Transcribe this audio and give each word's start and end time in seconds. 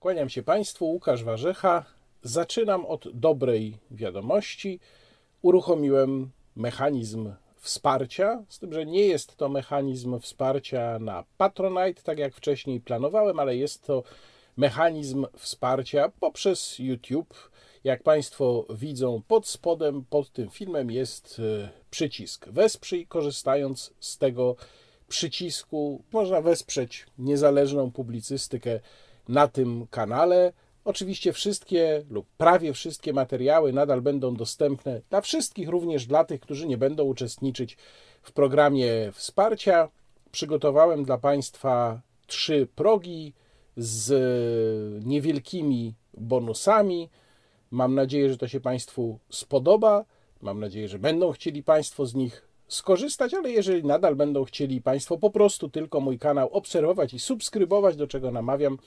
Kłaniam 0.00 0.28
się 0.28 0.42
Państwu, 0.42 0.86
Łukasz 0.86 1.24
Warzecha. 1.24 1.84
Zaczynam 2.22 2.86
od 2.86 3.08
dobrej 3.14 3.76
wiadomości. 3.90 4.80
Uruchomiłem 5.42 6.30
mechanizm 6.56 7.32
wsparcia, 7.56 8.42
z 8.48 8.58
tym, 8.58 8.72
że 8.72 8.86
nie 8.86 9.06
jest 9.06 9.36
to 9.36 9.48
mechanizm 9.48 10.20
wsparcia 10.20 10.98
na 10.98 11.24
Patronite, 11.38 12.02
tak 12.02 12.18
jak 12.18 12.34
wcześniej 12.34 12.80
planowałem, 12.80 13.38
ale 13.38 13.56
jest 13.56 13.82
to 13.82 14.02
mechanizm 14.56 15.26
wsparcia 15.36 16.12
poprzez 16.20 16.78
YouTube. 16.78 17.50
Jak 17.84 18.02
Państwo 18.02 18.66
widzą, 18.74 19.22
pod 19.28 19.48
spodem, 19.48 20.04
pod 20.10 20.30
tym 20.30 20.50
filmem 20.50 20.90
jest 20.90 21.40
e, 21.64 21.68
przycisk 21.90 22.48
Wesprzyj, 22.48 23.06
korzystając 23.06 23.94
z 24.00 24.18
tego 24.18 24.56
przycisku 25.08 26.02
można 26.12 26.40
wesprzeć 26.40 27.06
niezależną 27.18 27.90
publicystykę 27.92 28.80
na 29.30 29.48
tym 29.48 29.86
kanale. 29.90 30.52
Oczywiście 30.84 31.32
wszystkie 31.32 32.02
lub 32.10 32.26
prawie 32.36 32.72
wszystkie 32.72 33.12
materiały 33.12 33.72
nadal 33.72 34.02
będą 34.02 34.34
dostępne 34.34 35.00
dla 35.10 35.20
wszystkich, 35.20 35.68
również 35.68 36.06
dla 36.06 36.24
tych, 36.24 36.40
którzy 36.40 36.66
nie 36.66 36.78
będą 36.78 37.04
uczestniczyć 37.04 37.76
w 38.22 38.32
programie 38.32 39.12
wsparcia. 39.12 39.88
Przygotowałem 40.32 41.04
dla 41.04 41.18
Państwa 41.18 42.00
trzy 42.26 42.68
progi 42.74 43.32
z 43.76 44.12
niewielkimi 45.04 45.94
bonusami. 46.14 47.08
Mam 47.70 47.94
nadzieję, 47.94 48.30
że 48.30 48.36
to 48.36 48.48
się 48.48 48.60
Państwu 48.60 49.18
spodoba. 49.30 50.04
Mam 50.42 50.60
nadzieję, 50.60 50.88
że 50.88 50.98
będą 50.98 51.32
chcieli 51.32 51.62
Państwo 51.62 52.06
z 52.06 52.14
nich 52.14 52.48
skorzystać, 52.68 53.34
ale 53.34 53.50
jeżeli 53.50 53.84
nadal 53.84 54.16
będą 54.16 54.44
chcieli 54.44 54.82
Państwo 54.82 55.18
po 55.18 55.30
prostu 55.30 55.68
tylko 55.68 56.00
mój 56.00 56.18
kanał 56.18 56.48
obserwować 56.48 57.14
i 57.14 57.18
subskrybować, 57.18 57.96
do 57.96 58.06
czego 58.06 58.30
namawiam, 58.30 58.78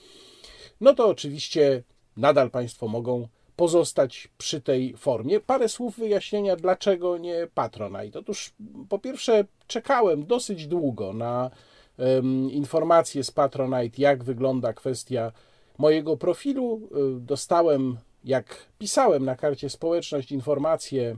no 0.80 0.94
to 0.94 1.08
oczywiście 1.08 1.82
nadal 2.16 2.50
Państwo 2.50 2.88
mogą 2.88 3.28
pozostać 3.56 4.28
przy 4.38 4.60
tej 4.60 4.96
formie. 4.96 5.40
Parę 5.40 5.68
słów 5.68 5.98
wyjaśnienia, 5.98 6.56
dlaczego 6.56 7.18
nie 7.18 7.46
Patronite. 7.54 8.18
Otóż 8.18 8.52
po 8.88 8.98
pierwsze 8.98 9.44
czekałem 9.66 10.26
dosyć 10.26 10.66
długo 10.66 11.12
na 11.12 11.50
um, 11.98 12.50
informacje 12.50 13.24
z 13.24 13.30
Patronite, 13.30 14.02
jak 14.02 14.24
wygląda 14.24 14.72
kwestia 14.72 15.32
mojego 15.78 16.16
profilu. 16.16 16.80
Y, 17.16 17.20
dostałem, 17.20 17.98
jak 18.24 18.66
pisałem 18.78 19.24
na 19.24 19.36
karcie 19.36 19.70
społeczność, 19.70 20.32
informację 20.32 21.16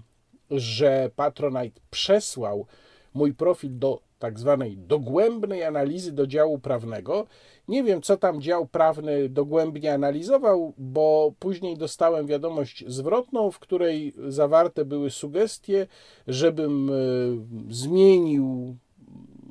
że 0.51 1.11
Patronite 1.17 1.81
przesłał 1.91 2.67
mój 3.15 3.35
profil 3.35 3.79
do 3.79 4.01
tak 4.19 4.39
zwanej 4.39 4.77
dogłębnej 4.77 5.65
analizy 5.65 6.13
do 6.13 6.27
działu 6.27 6.59
prawnego. 6.59 7.27
Nie 7.69 7.85
wiem, 7.85 8.03
co 8.03 8.17
tam 8.17 8.41
dział 8.41 8.67
prawny 8.67 9.29
dogłębnie 9.29 9.95
analizował, 9.95 10.73
bo 10.79 11.33
później 11.39 11.77
dostałem 11.77 12.27
wiadomość 12.27 12.85
zwrotną, 12.87 13.51
w 13.51 13.59
której 13.59 14.15
zawarte 14.29 14.85
były 14.85 15.11
sugestie, 15.11 15.87
żebym 16.27 16.91
e, 16.91 16.93
zmienił 17.75 18.77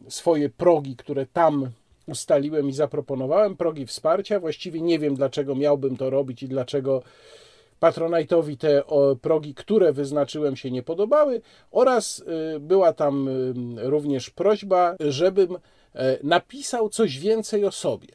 swoje 0.07 0.49
progi, 0.49 0.95
które 0.95 1.25
tam 1.25 1.69
ustaliłem 2.07 2.69
i 2.69 2.73
zaproponowałem, 2.73 3.57
progi 3.57 3.85
wsparcia. 3.85 4.39
Właściwie 4.39 4.81
nie 4.81 4.99
wiem, 4.99 5.15
dlaczego 5.15 5.55
miałbym 5.55 5.97
to 5.97 6.09
robić 6.09 6.43
i 6.43 6.47
dlaczego 6.47 7.03
Patronite'owi 7.85 8.57
te 8.57 8.83
progi, 9.21 9.53
które 9.53 9.93
wyznaczyłem 9.93 10.55
się 10.55 10.71
nie 10.71 10.83
podobały 10.83 11.41
oraz 11.71 12.23
y, 12.55 12.59
była 12.59 12.93
tam 12.93 13.27
y, 13.27 13.89
również 13.89 14.29
prośba, 14.29 14.95
żebym 14.99 15.57
e, 15.95 16.17
napisał 16.23 16.89
coś 16.89 17.19
więcej 17.19 17.65
o 17.65 17.71
sobie. 17.71 18.07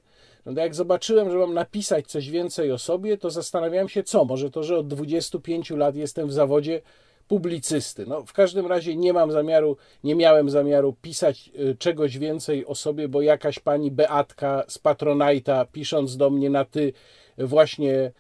No 0.46 0.60
jak 0.62 0.74
zobaczyłem, 0.74 1.30
że 1.30 1.38
mam 1.38 1.54
napisać 1.54 2.06
coś 2.06 2.30
więcej 2.30 2.72
o 2.72 2.78
sobie, 2.78 3.18
to 3.18 3.30
zastanawiałem 3.30 3.88
się, 3.88 4.02
co? 4.02 4.24
Może 4.24 4.50
to, 4.50 4.62
że 4.62 4.78
od 4.78 4.88
25 4.88 5.70
lat 5.70 5.96
jestem 5.96 6.28
w 6.28 6.32
zawodzie 6.32 6.80
publicysty. 7.28 8.06
No, 8.06 8.22
w 8.24 8.32
każdym 8.32 8.66
razie 8.66 8.96
nie 8.96 9.12
mam 9.12 9.32
zamiaru, 9.32 9.76
nie 10.04 10.14
miałem 10.14 10.50
zamiaru 10.50 10.96
pisać 11.02 11.50
y, 11.60 11.76
czegoś 11.78 12.18
więcej 12.18 12.66
o 12.66 12.74
sobie, 12.74 13.08
bo 13.08 13.22
jakaś 13.22 13.58
pani 13.58 13.90
Beatka 13.90 14.64
z 14.68 14.78
Patronite'a, 14.78 15.66
pisząc 15.72 16.16
do 16.16 16.30
mnie 16.30 16.50
na 16.50 16.64
ty, 16.64 16.92
właśnie 17.40 18.12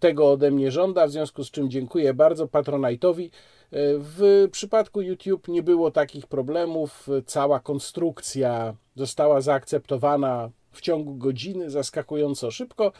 tego 0.00 0.30
ode 0.30 0.50
mnie 0.50 0.70
żąda, 0.70 1.06
w 1.06 1.10
związku 1.10 1.44
z 1.44 1.50
czym 1.50 1.70
dziękuję 1.70 2.14
bardzo 2.14 2.46
Patronite'owi. 2.46 3.30
W 3.72 4.48
przypadku 4.52 5.02
YouTube 5.02 5.48
nie 5.48 5.62
było 5.62 5.90
takich 5.90 6.26
problemów, 6.26 7.08
cała 7.26 7.60
konstrukcja 7.60 8.74
została 8.94 9.40
zaakceptowana 9.40 10.50
w 10.70 10.80
ciągu 10.80 11.14
godziny, 11.14 11.70
zaskakująco 11.70 12.50
szybko. 12.50 12.92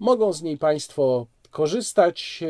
Mogą 0.00 0.32
z 0.32 0.42
niej 0.42 0.58
Państwo 0.58 1.26
korzystać, 1.50 2.44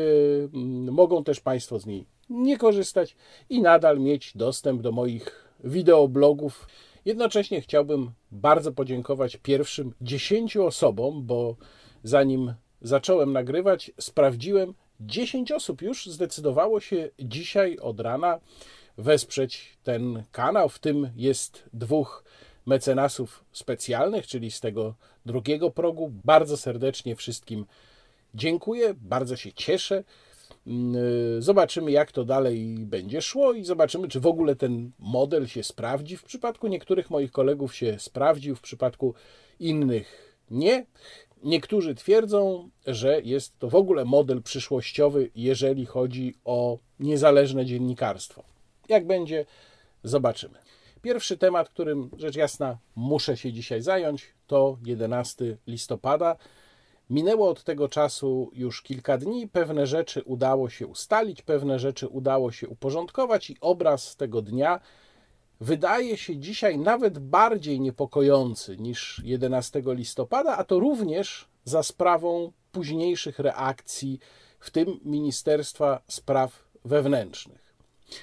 mogą 0.91 1.23
też 1.23 1.39
Państwo 1.39 1.79
z 1.79 1.85
niej 1.85 2.05
nie 2.29 2.57
korzystać 2.57 3.15
i 3.49 3.61
nadal 3.61 3.99
mieć 3.99 4.37
dostęp 4.37 4.81
do 4.81 4.91
moich 4.91 5.49
wideoblogów. 5.63 6.67
Jednocześnie 7.05 7.61
chciałbym 7.61 8.11
bardzo 8.31 8.71
podziękować 8.71 9.37
pierwszym 9.37 9.93
dziesięciu 10.01 10.65
osobom, 10.65 11.25
bo 11.25 11.55
zanim 12.03 12.53
zacząłem 12.81 13.33
nagrywać, 13.33 13.91
sprawdziłem, 13.99 14.73
10 14.99 15.51
osób 15.51 15.81
już 15.81 16.05
zdecydowało 16.05 16.79
się 16.79 17.09
dzisiaj 17.19 17.77
od 17.77 17.99
rana 17.99 18.39
wesprzeć 18.97 19.77
ten 19.83 20.23
kanał. 20.31 20.69
W 20.69 20.79
tym 20.79 21.09
jest 21.15 21.63
dwóch 21.73 22.23
mecenasów 22.65 23.43
specjalnych, 23.51 24.27
czyli 24.27 24.51
z 24.51 24.59
tego 24.59 24.95
drugiego 25.25 25.71
progu. 25.71 26.11
Bardzo 26.23 26.57
serdecznie 26.57 27.15
wszystkim 27.15 27.65
dziękuję, 28.35 28.93
bardzo 28.93 29.35
się 29.35 29.53
cieszę. 29.53 30.03
Mm, 30.67 30.95
zobaczymy, 31.41 31.91
jak 31.91 32.11
to 32.11 32.25
dalej 32.25 32.75
będzie 32.79 33.21
szło 33.21 33.53
i 33.53 33.63
zobaczymy, 33.63 34.07
czy 34.07 34.19
w 34.19 34.27
ogóle 34.27 34.55
ten 34.55 34.91
model 34.99 35.47
się 35.47 35.63
sprawdzi. 35.63 36.17
W 36.17 36.23
przypadku 36.23 36.67
niektórych 36.67 37.09
moich 37.09 37.31
kolegów 37.31 37.75
się 37.75 37.99
sprawdził, 37.99 38.55
w 38.55 38.61
przypadku 38.61 39.13
innych 39.59 40.37
nie. 40.51 40.85
Niektórzy 41.43 41.95
twierdzą, 41.95 42.69
że 42.87 43.21
jest 43.21 43.59
to 43.59 43.69
w 43.69 43.75
ogóle 43.75 44.05
model 44.05 44.41
przyszłościowy, 44.41 45.29
jeżeli 45.35 45.85
chodzi 45.85 46.35
o 46.45 46.77
niezależne 46.99 47.65
dziennikarstwo. 47.65 48.43
Jak 48.89 49.07
będzie, 49.07 49.45
zobaczymy. 50.03 50.57
Pierwszy 51.01 51.37
temat, 51.37 51.69
którym 51.69 52.09
rzecz 52.17 52.35
jasna 52.35 52.77
muszę 52.95 53.37
się 53.37 53.53
dzisiaj 53.53 53.81
zająć, 53.81 54.33
to 54.47 54.77
11 54.85 55.57
listopada. 55.67 56.35
Minęło 57.09 57.49
od 57.49 57.63
tego 57.63 57.89
czasu 57.89 58.51
już 58.53 58.81
kilka 58.81 59.17
dni, 59.17 59.47
pewne 59.47 59.87
rzeczy 59.87 60.21
udało 60.25 60.69
się 60.69 60.87
ustalić, 60.87 61.41
pewne 61.41 61.79
rzeczy 61.79 62.07
udało 62.07 62.51
się 62.51 62.67
uporządkować, 62.67 63.49
i 63.49 63.57
obraz 63.61 64.15
tego 64.15 64.41
dnia 64.41 64.79
wydaje 65.61 66.17
się 66.17 66.37
dzisiaj 66.37 66.77
nawet 66.77 67.19
bardziej 67.19 67.79
niepokojący 67.81 68.77
niż 68.77 69.21
11 69.25 69.81
listopada, 69.85 70.57
a 70.57 70.63
to 70.63 70.79
również 70.79 71.47
za 71.65 71.83
sprawą 71.83 72.51
późniejszych 72.71 73.39
reakcji, 73.39 74.19
w 74.59 74.71
tym 74.71 74.99
Ministerstwa 75.05 76.01
Spraw 76.07 76.63
Wewnętrznych. 76.85 77.73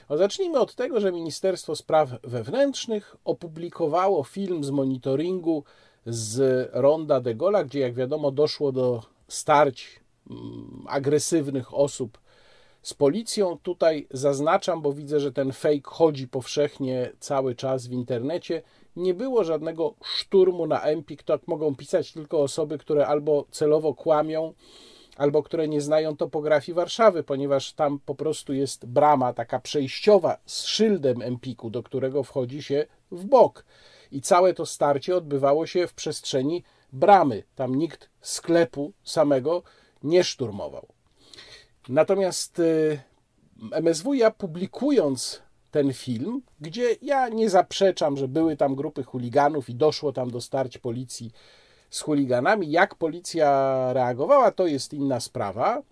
O, 0.08 0.16
zacznijmy 0.16 0.58
od 0.58 0.74
tego, 0.74 1.00
że 1.00 1.12
Ministerstwo 1.12 1.76
Spraw 1.76 2.10
Wewnętrznych 2.22 3.16
opublikowało 3.24 4.24
film 4.24 4.64
z 4.64 4.70
monitoringu 4.70 5.64
z 6.06 6.68
Ronda 6.72 7.20
de 7.20 7.34
Gola, 7.34 7.64
gdzie 7.64 7.80
jak 7.80 7.94
wiadomo 7.94 8.30
doszło 8.30 8.72
do 8.72 9.02
starć 9.28 10.00
mm, 10.30 10.84
agresywnych 10.88 11.74
osób 11.74 12.18
z 12.82 12.94
policją. 12.94 13.58
Tutaj 13.62 14.06
zaznaczam, 14.10 14.82
bo 14.82 14.92
widzę, 14.92 15.20
że 15.20 15.32
ten 15.32 15.52
fake 15.52 15.80
chodzi 15.84 16.28
powszechnie 16.28 17.12
cały 17.20 17.54
czas 17.54 17.86
w 17.86 17.92
internecie. 17.92 18.62
Nie 18.96 19.14
było 19.14 19.44
żadnego 19.44 19.94
szturmu 20.04 20.66
na 20.66 20.82
Empik, 20.82 21.22
tak 21.22 21.48
mogą 21.48 21.76
pisać 21.76 22.12
tylko 22.12 22.42
osoby, 22.42 22.78
które 22.78 23.06
albo 23.06 23.44
celowo 23.50 23.94
kłamią, 23.94 24.54
albo 25.16 25.42
które 25.42 25.68
nie 25.68 25.80
znają 25.80 26.16
topografii 26.16 26.74
Warszawy, 26.74 27.22
ponieważ 27.22 27.72
tam 27.72 28.00
po 28.06 28.14
prostu 28.14 28.52
jest 28.52 28.86
brama 28.86 29.32
taka 29.32 29.60
przejściowa 29.60 30.38
z 30.46 30.64
szyldem 30.64 31.22
Empiku, 31.22 31.70
do 31.70 31.82
którego 31.82 32.22
wchodzi 32.22 32.62
się 32.62 32.86
w 33.10 33.24
bok. 33.24 33.64
I 34.12 34.20
całe 34.20 34.54
to 34.54 34.66
starcie 34.66 35.16
odbywało 35.16 35.66
się 35.66 35.86
w 35.86 35.94
przestrzeni 35.94 36.64
bramy. 36.92 37.42
Tam 37.54 37.74
nikt 37.74 38.10
sklepu 38.20 38.92
samego 39.02 39.62
nie 40.02 40.24
szturmował. 40.24 40.99
Natomiast 41.88 42.58
y, 42.58 43.00
MSWiA 43.82 44.30
publikując 44.30 45.42
ten 45.70 45.92
film, 45.92 46.42
gdzie 46.60 46.96
ja 47.02 47.28
nie 47.28 47.50
zaprzeczam, 47.50 48.16
że 48.16 48.28
były 48.28 48.56
tam 48.56 48.74
grupy 48.74 49.02
chuliganów 49.02 49.68
i 49.68 49.74
doszło 49.74 50.12
tam 50.12 50.30
do 50.30 50.40
starć 50.40 50.78
policji 50.78 51.32
z 51.90 52.00
chuliganami. 52.00 52.70
Jak 52.70 52.94
policja 52.94 53.92
reagowała, 53.92 54.50
to 54.50 54.66
jest 54.66 54.94
inna 54.94 55.20
sprawa. 55.20 55.82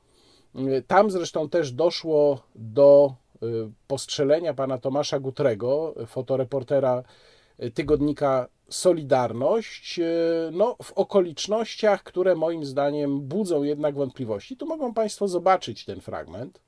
Y, 0.57 0.83
tam 0.87 1.11
zresztą 1.11 1.49
też 1.49 1.73
doszło 1.73 2.43
do 2.55 3.15
y, 3.43 3.47
postrzelenia 3.87 4.55
pana 4.55 4.79
Tomasza 4.79 5.19
Gutrego, 5.19 5.95
fotoreportera 6.07 7.03
tygodnika 7.75 8.49
solidarność 8.71 10.01
no, 10.53 10.77
w 10.83 10.93
okolicznościach, 10.93 12.03
które 12.03 12.35
moim 12.35 12.65
zdaniem 12.65 13.21
budzą 13.21 13.63
jednak 13.63 13.95
wątpliwości. 13.95 14.57
Tu 14.57 14.67
mogą 14.67 14.95
Państwo 14.95 15.29
zobaczyć 15.29 15.85
ten 15.85 16.01
fragment. 16.01 16.61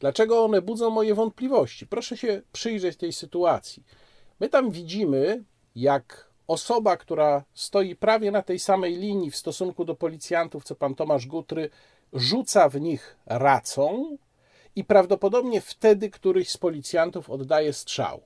Dlaczego 0.00 0.44
one 0.44 0.62
budzą 0.62 0.90
moje 0.90 1.14
wątpliwości? 1.14 1.86
Proszę 1.86 2.16
się 2.16 2.42
przyjrzeć 2.52 2.96
tej 2.96 3.12
sytuacji. 3.12 3.82
My 4.40 4.48
tam 4.48 4.70
widzimy, 4.70 5.44
jak 5.74 6.28
osoba, 6.46 6.96
która 6.96 7.44
stoi 7.54 7.96
prawie 7.96 8.30
na 8.30 8.42
tej 8.42 8.58
samej 8.58 8.96
linii 8.96 9.30
w 9.30 9.36
stosunku 9.36 9.84
do 9.84 9.94
policjantów, 9.94 10.64
co 10.64 10.74
pan 10.74 10.94
Tomasz 10.94 11.26
Gutry, 11.26 11.70
rzuca 12.12 12.68
w 12.68 12.80
nich 12.80 13.16
racą 13.26 14.16
i 14.76 14.84
prawdopodobnie 14.84 15.60
wtedy 15.60 16.10
któryś 16.10 16.50
z 16.50 16.56
policjantów 16.56 17.30
oddaje 17.30 17.72
strzał. 17.72 18.20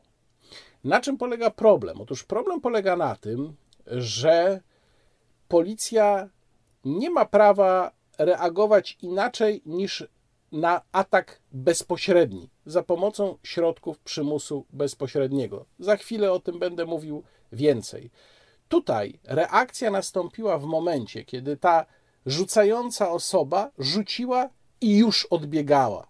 Na 0.84 1.00
czym 1.00 1.18
polega 1.18 1.50
problem? 1.50 2.00
Otóż 2.00 2.24
problem 2.24 2.60
polega 2.60 2.96
na 2.96 3.16
tym, 3.16 3.56
że 3.86 4.60
policja 5.48 6.28
nie 6.84 7.10
ma 7.10 7.24
prawa 7.24 7.92
reagować 8.18 8.98
inaczej 9.02 9.62
niż 9.66 10.06
na 10.52 10.80
atak 10.92 11.40
bezpośredni 11.52 12.50
za 12.66 12.82
pomocą 12.82 13.38
środków 13.42 13.98
przymusu 13.98 14.66
bezpośredniego. 14.70 15.66
Za 15.78 15.96
chwilę 15.96 16.32
o 16.32 16.40
tym 16.40 16.58
będę 16.58 16.84
mówił 16.84 17.22
więcej. 17.52 18.10
Tutaj 18.68 19.20
reakcja 19.24 19.90
nastąpiła 19.90 20.58
w 20.58 20.64
momencie, 20.64 21.24
kiedy 21.24 21.56
ta 21.56 21.86
rzucająca 22.26 23.10
osoba 23.10 23.70
rzuciła 23.78 24.48
i 24.80 24.96
już 24.98 25.26
odbiegała. 25.26 26.06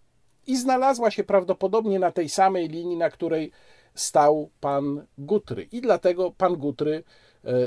I 0.46 0.56
znalazła 0.56 1.10
się 1.10 1.24
prawdopodobnie 1.24 1.98
na 1.98 2.12
tej 2.12 2.28
samej 2.28 2.68
linii, 2.68 2.96
na 2.96 3.10
której 3.10 3.50
stał 3.94 4.50
pan 4.60 5.06
Gutry. 5.18 5.68
I 5.72 5.80
dlatego 5.80 6.30
pan 6.30 6.56
Gutry 6.56 7.04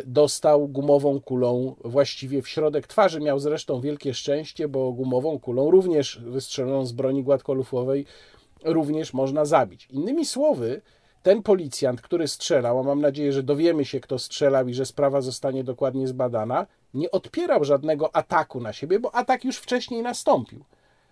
dostał 0.05 0.67
gumową 0.67 1.21
kulą 1.21 1.75
właściwie 1.83 2.41
w 2.41 2.47
środek 2.47 2.87
twarzy. 2.87 3.19
Miał 3.19 3.39
zresztą 3.39 3.81
wielkie 3.81 4.13
szczęście, 4.13 4.67
bo 4.67 4.91
gumową 4.91 5.39
kulą 5.39 5.71
również 5.71 6.19
wystrzeloną 6.19 6.85
z 6.85 6.91
broni 6.91 7.23
gładkolufłowej 7.23 8.05
również 8.63 9.13
można 9.13 9.45
zabić. 9.45 9.87
Innymi 9.91 10.25
słowy, 10.25 10.81
ten 11.23 11.43
policjant, 11.43 12.01
który 12.01 12.27
strzelał, 12.27 12.79
a 12.79 12.83
mam 12.83 13.01
nadzieję, 13.01 13.33
że 13.33 13.43
dowiemy 13.43 13.85
się, 13.85 13.99
kto 13.99 14.19
strzelał 14.19 14.67
i 14.67 14.73
że 14.73 14.85
sprawa 14.85 15.21
zostanie 15.21 15.63
dokładnie 15.63 16.07
zbadana, 16.07 16.67
nie 16.93 17.11
odpierał 17.11 17.63
żadnego 17.63 18.15
ataku 18.15 18.61
na 18.61 18.73
siebie, 18.73 18.99
bo 18.99 19.15
atak 19.15 19.45
już 19.45 19.57
wcześniej 19.57 20.01
nastąpił. 20.01 20.63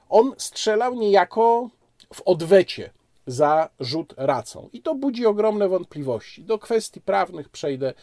On 0.09 0.33
strzelał 0.37 0.95
niejako 0.95 1.69
w 2.13 2.21
odwecie 2.21 2.89
za 3.27 3.69
rzut 3.79 4.13
racą. 4.17 4.69
I 4.73 4.81
to 4.81 4.95
budzi 4.95 5.25
ogromne 5.25 5.69
wątpliwości. 5.69 6.43
Do 6.43 6.59
kwestii 6.59 7.01
prawnych 7.01 7.49
przejdę 7.49 7.93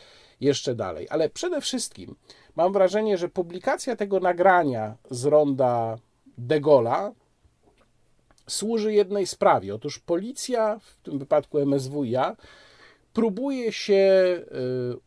jeszcze 0.40 0.74
dalej. 0.74 1.06
Ale 1.10 1.28
przede 1.28 1.60
wszystkim 1.60 2.16
mam 2.56 2.72
wrażenie, 2.72 3.18
że 3.18 3.28
publikacja 3.28 3.96
tego 3.96 4.20
nagrania 4.20 4.96
z 5.10 5.24
ronda 5.24 5.98
De 6.38 6.60
Gaulle'a 6.60 7.12
służy 8.48 8.92
jednej 8.92 9.26
sprawie. 9.26 9.74
Otóż 9.74 9.98
policja, 9.98 10.78
w 10.78 10.96
tym 11.02 11.18
wypadku 11.18 11.58
MSWiA, 11.58 12.36
próbuje 13.12 13.72
się 13.72 13.94
y, 13.94 14.44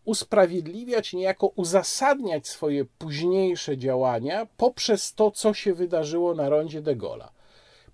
usprawiedliwiać, 0.05 1.13
niejako 1.13 1.47
uzasadniać 1.47 2.47
swoje 2.47 2.85
późniejsze 2.85 3.77
działania 3.77 4.47
poprzez 4.57 5.13
to, 5.13 5.31
co 5.31 5.53
się 5.53 5.73
wydarzyło 5.73 6.35
na 6.35 6.49
rondzie 6.49 6.81
De 6.81 6.95
Gaulle'a. 6.95 7.27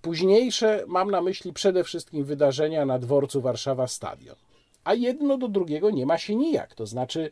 Późniejsze 0.02 0.84
mam 0.86 1.10
na 1.10 1.22
myśli 1.22 1.52
przede 1.52 1.84
wszystkim 1.84 2.24
wydarzenia 2.24 2.86
na 2.86 2.98
dworcu 2.98 3.40
Warszawa 3.40 3.86
Stadion 3.86 4.36
a 4.84 4.94
jedno 4.94 5.38
do 5.38 5.48
drugiego 5.48 5.90
nie 5.90 6.06
ma 6.06 6.18
się 6.18 6.36
nijak. 6.36 6.74
To 6.74 6.86
znaczy, 6.86 7.30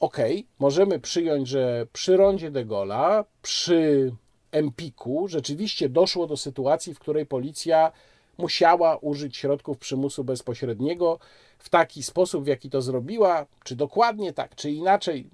ok, 0.00 0.16
możemy 0.58 1.00
przyjąć, 1.00 1.48
że 1.48 1.86
przy 1.92 2.16
rondzie 2.16 2.50
de 2.50 2.66
Gaulle'a, 2.66 3.24
przy 3.42 4.12
Empiku 4.52 5.28
rzeczywiście 5.28 5.88
doszło 5.88 6.26
do 6.26 6.36
sytuacji, 6.36 6.94
w 6.94 6.98
której 6.98 7.26
policja 7.26 7.92
musiała 8.38 8.96
użyć 8.96 9.36
środków 9.36 9.78
przymusu 9.78 10.24
bezpośredniego 10.24 11.18
w 11.58 11.68
taki 11.68 12.02
sposób, 12.02 12.44
w 12.44 12.46
jaki 12.46 12.70
to 12.70 12.82
zrobiła, 12.82 13.46
czy 13.64 13.76
dokładnie 13.76 14.32
tak, 14.32 14.54
czy 14.54 14.70
inaczej, 14.70 15.30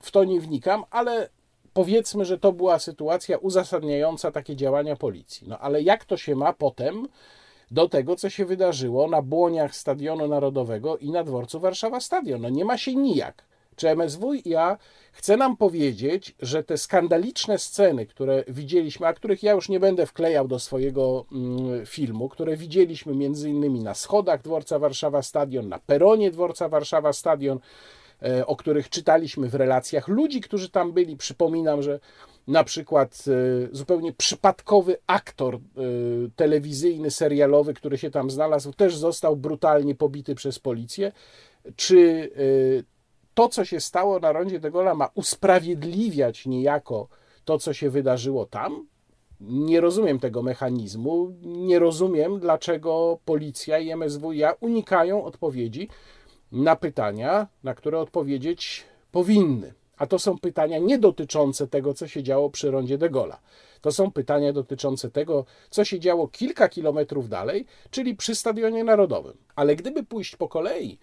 w 0.00 0.10
to 0.10 0.24
nie 0.24 0.40
wnikam, 0.40 0.84
ale 0.90 1.28
powiedzmy, 1.72 2.24
że 2.24 2.38
to 2.38 2.52
była 2.52 2.78
sytuacja 2.78 3.38
uzasadniająca 3.38 4.30
takie 4.30 4.56
działania 4.56 4.96
policji. 4.96 5.48
No 5.48 5.58
ale 5.58 5.82
jak 5.82 6.04
to 6.04 6.16
się 6.16 6.36
ma 6.36 6.52
potem 6.52 7.08
do 7.70 7.88
tego, 7.88 8.16
co 8.16 8.30
się 8.30 8.44
wydarzyło 8.44 9.08
na 9.08 9.22
błoniach 9.22 9.74
Stadionu 9.74 10.28
Narodowego 10.28 10.96
i 10.98 11.10
na 11.10 11.24
dworcu 11.24 11.60
Warszawa 11.60 12.00
Stadion. 12.00 12.40
No 12.40 12.48
nie 12.48 12.64
ma 12.64 12.78
się 12.78 12.94
nijak. 12.94 13.48
Czy 13.76 13.88
MSWiA 13.88 14.78
chce 15.12 15.36
nam 15.36 15.56
powiedzieć, 15.56 16.34
że 16.40 16.64
te 16.64 16.78
skandaliczne 16.78 17.58
sceny, 17.58 18.06
które 18.06 18.44
widzieliśmy, 18.48 19.06
a 19.06 19.12
których 19.12 19.42
ja 19.42 19.52
już 19.52 19.68
nie 19.68 19.80
będę 19.80 20.06
wklejał 20.06 20.48
do 20.48 20.58
swojego 20.58 21.24
mm, 21.32 21.86
filmu, 21.86 22.28
które 22.28 22.56
widzieliśmy 22.56 23.14
między 23.14 23.50
innymi 23.50 23.82
na 23.82 23.94
schodach 23.94 24.42
dworca 24.42 24.78
Warszawa 24.78 25.22
Stadion, 25.22 25.68
na 25.68 25.78
peronie 25.78 26.30
dworca 26.30 26.68
Warszawa 26.68 27.12
Stadion, 27.12 27.58
e, 28.22 28.46
o 28.46 28.56
których 28.56 28.88
czytaliśmy 28.88 29.48
w 29.48 29.54
relacjach 29.54 30.08
ludzi, 30.08 30.40
którzy 30.40 30.70
tam 30.70 30.92
byli. 30.92 31.16
Przypominam, 31.16 31.82
że 31.82 32.00
na 32.48 32.64
przykład 32.64 33.24
e, 33.28 33.68
zupełnie 33.72 34.12
przypadkowy 34.12 34.96
aktor 35.06 35.54
e, 35.54 35.58
telewizyjny, 36.36 37.10
serialowy, 37.10 37.74
który 37.74 37.98
się 37.98 38.10
tam 38.10 38.30
znalazł, 38.30 38.72
też 38.72 38.96
został 38.96 39.36
brutalnie 39.36 39.94
pobity 39.94 40.34
przez 40.34 40.58
policję. 40.58 41.12
Czy 41.76 42.30
e, 42.80 42.98
to, 43.34 43.48
co 43.48 43.64
się 43.64 43.80
stało 43.80 44.18
na 44.18 44.32
rondzie 44.32 44.60
de 44.60 44.70
Gaulle'a, 44.70 44.96
ma 44.96 45.10
usprawiedliwiać 45.14 46.46
niejako 46.46 47.08
to, 47.44 47.58
co 47.58 47.72
się 47.72 47.90
wydarzyło 47.90 48.46
tam? 48.46 48.86
Nie 49.40 49.80
rozumiem 49.80 50.18
tego 50.18 50.42
mechanizmu. 50.42 51.32
Nie 51.42 51.78
rozumiem, 51.78 52.40
dlaczego 52.40 53.18
policja 53.24 53.78
i 53.78 53.90
MSWiA 53.96 54.54
unikają 54.60 55.24
odpowiedzi 55.24 55.88
na 56.52 56.76
pytania, 56.76 57.46
na 57.62 57.74
które 57.74 58.00
odpowiedzieć 58.00 58.84
powinny. 59.12 59.74
A 59.98 60.06
to 60.06 60.18
są 60.18 60.38
pytania 60.38 60.78
nie 60.78 60.98
dotyczące 60.98 61.66
tego, 61.66 61.94
co 61.94 62.08
się 62.08 62.22
działo 62.22 62.50
przy 62.50 62.70
rondzie 62.70 62.98
de 62.98 63.10
Gaulle'a. 63.10 63.36
To 63.80 63.92
są 63.92 64.10
pytania 64.10 64.52
dotyczące 64.52 65.10
tego, 65.10 65.44
co 65.70 65.84
się 65.84 66.00
działo 66.00 66.28
kilka 66.28 66.68
kilometrów 66.68 67.28
dalej, 67.28 67.66
czyli 67.90 68.16
przy 68.16 68.34
Stadionie 68.34 68.84
Narodowym. 68.84 69.36
Ale 69.56 69.76
gdyby 69.76 70.04
pójść 70.04 70.36
po 70.36 70.48
kolei, 70.48 70.98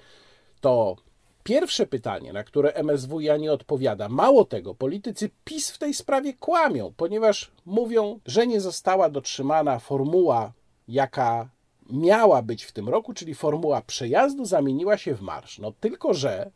to 0.61 0.95
pierwsze 1.43 1.85
pytanie, 1.85 2.33
na 2.33 2.43
które 2.43 2.73
MSWiA 2.83 3.37
nie 3.37 3.53
odpowiada, 3.53 4.09
mało 4.09 4.45
tego, 4.45 4.75
politycy 4.75 5.29
PiS 5.45 5.71
w 5.71 5.77
tej 5.77 5.93
sprawie 5.93 6.33
kłamią, 6.33 6.93
ponieważ 6.97 7.51
mówią, 7.65 8.19
że 8.25 8.47
nie 8.47 8.61
została 8.61 9.09
dotrzymana 9.09 9.79
formuła, 9.79 10.53
jaka 10.87 11.49
miała 11.89 12.41
być 12.41 12.63
w 12.63 12.71
tym 12.71 12.89
roku, 12.89 13.13
czyli 13.13 13.35
formuła 13.35 13.81
przejazdu 13.81 14.45
zamieniła 14.45 14.97
się 14.97 15.15
w 15.15 15.21
marsz. 15.21 15.59
No 15.59 15.71
tylko, 15.79 16.13
że 16.13 16.51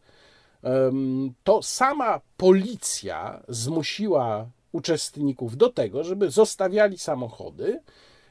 to 1.44 1.64
sama 1.64 2.22
policja 2.38 3.44
zmusiła 3.48 4.50
uczestników 4.72 5.58
do 5.58 5.70
tego, 5.70 6.04
żeby 6.04 6.32
zostawiali 6.32 6.98
samochody, 6.98 7.80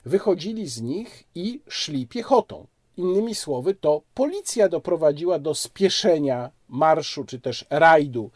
wychodzili 0.04 0.66
z 0.66 0.80
nich 0.80 1.24
i 1.34 1.60
szli 1.68 2.06
piechotą. 2.06 2.66
Innymi 2.96 3.34
słowy, 3.34 3.74
to 3.74 4.02
policja 4.14 4.68
doprowadziła 4.68 5.38
do 5.38 5.54
spieszenia 5.54 6.50
marszu 6.68 7.24
czy 7.24 7.40
też 7.40 7.64
rajdu 7.70 8.30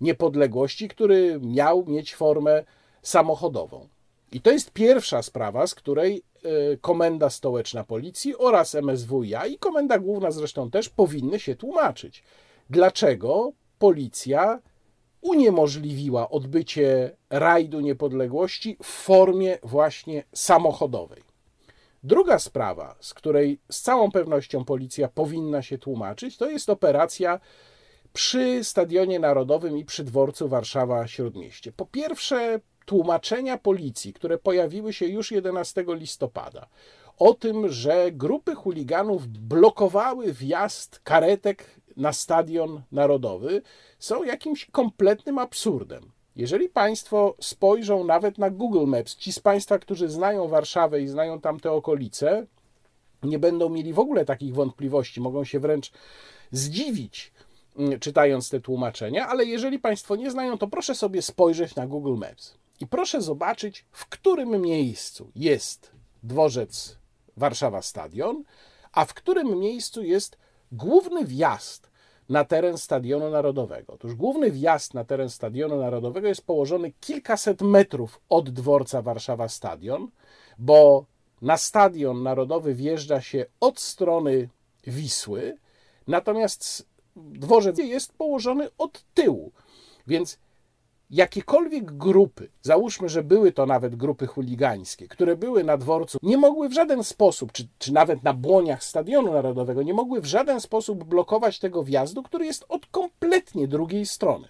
niepodległości, 0.00 0.88
który 0.88 1.40
miał 1.42 1.84
mieć 1.86 2.14
formę 2.14 2.64
samochodową. 3.02 3.88
I 4.32 4.40
to 4.40 4.50
jest 4.50 4.70
pierwsza 4.70 5.22
sprawa, 5.22 5.66
z 5.66 5.74
której 5.74 6.22
e, 6.42 6.76
Komenda 6.76 7.30
Stołeczna 7.30 7.84
Policji 7.84 8.36
oraz 8.36 8.74
MSWiA 8.74 9.46
i 9.46 9.58
Komenda 9.58 9.98
Główna 9.98 10.30
zresztą 10.30 10.70
też 10.70 10.88
powinny 10.88 11.40
się 11.40 11.56
tłumaczyć 11.56 12.22
dlaczego 12.70 13.52
policja 13.78 14.60
uniemożliwiła 15.20 16.30
odbycie 16.30 17.16
rajdu 17.30 17.80
niepodległości 17.80 18.76
w 18.82 18.86
formie 18.86 19.58
właśnie 19.62 20.24
samochodowej. 20.32 21.22
Druga 22.02 22.38
sprawa, 22.38 22.96
z 23.00 23.14
której 23.14 23.58
z 23.70 23.80
całą 23.80 24.10
pewnością 24.10 24.64
policja 24.64 25.08
powinna 25.08 25.62
się 25.62 25.78
tłumaczyć, 25.78 26.36
to 26.36 26.50
jest 26.50 26.70
operacja 26.70 27.40
przy 28.12 28.64
Stadionie 28.64 29.18
Narodowym 29.18 29.78
i 29.78 29.84
przy 29.84 30.04
dworcu 30.04 30.48
Warszawa-Śródmieście. 30.48 31.72
Po 31.72 31.86
pierwsze, 31.86 32.60
tłumaczenia 32.86 33.58
policji, 33.58 34.12
które 34.12 34.38
pojawiły 34.38 34.92
się 34.92 35.06
już 35.06 35.32
11 35.32 35.84
listopada, 35.88 36.66
o 37.18 37.34
tym, 37.34 37.68
że 37.68 38.12
grupy 38.12 38.54
chuliganów 38.54 39.28
blokowały 39.28 40.32
wjazd 40.32 41.00
karetek 41.04 41.80
na 41.96 42.12
Stadion 42.12 42.82
Narodowy, 42.92 43.62
są 43.98 44.24
jakimś 44.24 44.64
kompletnym 44.64 45.38
absurdem. 45.38 46.12
Jeżeli 46.36 46.68
Państwo 46.68 47.34
spojrzą 47.40 48.04
nawet 48.04 48.38
na 48.38 48.50
Google 48.50 48.86
Maps, 48.86 49.16
ci 49.16 49.32
z 49.32 49.40
Państwa, 49.40 49.78
którzy 49.78 50.08
znają 50.08 50.48
Warszawę 50.48 51.00
i 51.00 51.08
znają 51.08 51.40
tamte 51.40 51.72
okolice, 51.72 52.46
nie 53.22 53.38
będą 53.38 53.68
mieli 53.68 53.92
w 53.92 53.98
ogóle 53.98 54.24
takich 54.24 54.54
wątpliwości, 54.54 55.20
mogą 55.20 55.44
się 55.44 55.60
wręcz 55.60 55.92
zdziwić, 56.50 57.32
mm, 57.76 58.00
czytając 58.00 58.50
te 58.50 58.60
tłumaczenia, 58.60 59.28
ale 59.28 59.44
jeżeli 59.44 59.78
Państwo 59.78 60.16
nie 60.16 60.30
znają, 60.30 60.58
to 60.58 60.66
proszę 60.66 60.94
sobie 60.94 61.22
spojrzeć 61.22 61.74
na 61.74 61.86
Google 61.86 62.16
Maps 62.16 62.54
i 62.80 62.86
proszę 62.86 63.22
zobaczyć, 63.22 63.84
w 63.92 64.06
którym 64.06 64.60
miejscu 64.60 65.30
jest 65.34 65.90
dworzec 66.22 66.96
Warszawa 67.36 67.82
Stadion, 67.82 68.44
a 68.92 69.04
w 69.04 69.14
którym 69.14 69.58
miejscu 69.58 70.02
jest 70.02 70.38
główny 70.72 71.24
wjazd 71.24 71.90
na 72.28 72.44
teren 72.44 72.78
Stadionu 72.78 73.30
Narodowego. 73.30 73.92
Otóż 73.92 74.14
główny 74.14 74.50
wjazd 74.50 74.94
na 74.94 75.04
teren 75.04 75.30
Stadionu 75.30 75.76
Narodowego 75.76 76.28
jest 76.28 76.46
położony 76.46 76.92
kilkaset 77.00 77.62
metrów 77.62 78.20
od 78.28 78.50
dworca 78.50 79.02
Warszawa 79.02 79.48
Stadion, 79.48 80.08
bo 80.58 81.04
na 81.42 81.56
Stadion 81.56 82.22
Narodowy 82.22 82.74
wjeżdża 82.74 83.20
się 83.20 83.46
od 83.60 83.80
strony 83.80 84.48
Wisły, 84.86 85.58
natomiast 86.06 86.86
dworzec 87.16 87.78
jest 87.78 88.12
położony 88.12 88.68
od 88.78 89.04
tyłu. 89.14 89.52
Więc 90.06 90.38
jakiekolwiek 91.10 91.92
grupy, 91.92 92.48
załóżmy, 92.62 93.08
że 93.08 93.22
były 93.22 93.52
to 93.52 93.66
nawet 93.66 93.96
grupy 93.96 94.26
chuligańskie, 94.26 95.08
które 95.08 95.36
były 95.36 95.64
na 95.64 95.76
dworcu, 95.76 96.18
nie 96.22 96.36
mogły 96.36 96.68
w 96.68 96.72
żaden 96.72 97.04
sposób, 97.04 97.52
czy, 97.52 97.68
czy 97.78 97.92
nawet 97.92 98.22
na 98.22 98.34
błoniach 98.34 98.84
Stadionu 98.84 99.32
Narodowego, 99.32 99.82
nie 99.82 99.94
mogły 99.94 100.20
w 100.20 100.26
żaden 100.26 100.60
sposób 100.60 101.04
blokować 101.04 101.58
tego 101.58 101.84
wjazdu, 101.84 102.22
który 102.22 102.46
jest 102.46 102.64
od 102.68 102.86
kompletnie 102.86 103.68
drugiej 103.68 104.06
strony. 104.06 104.48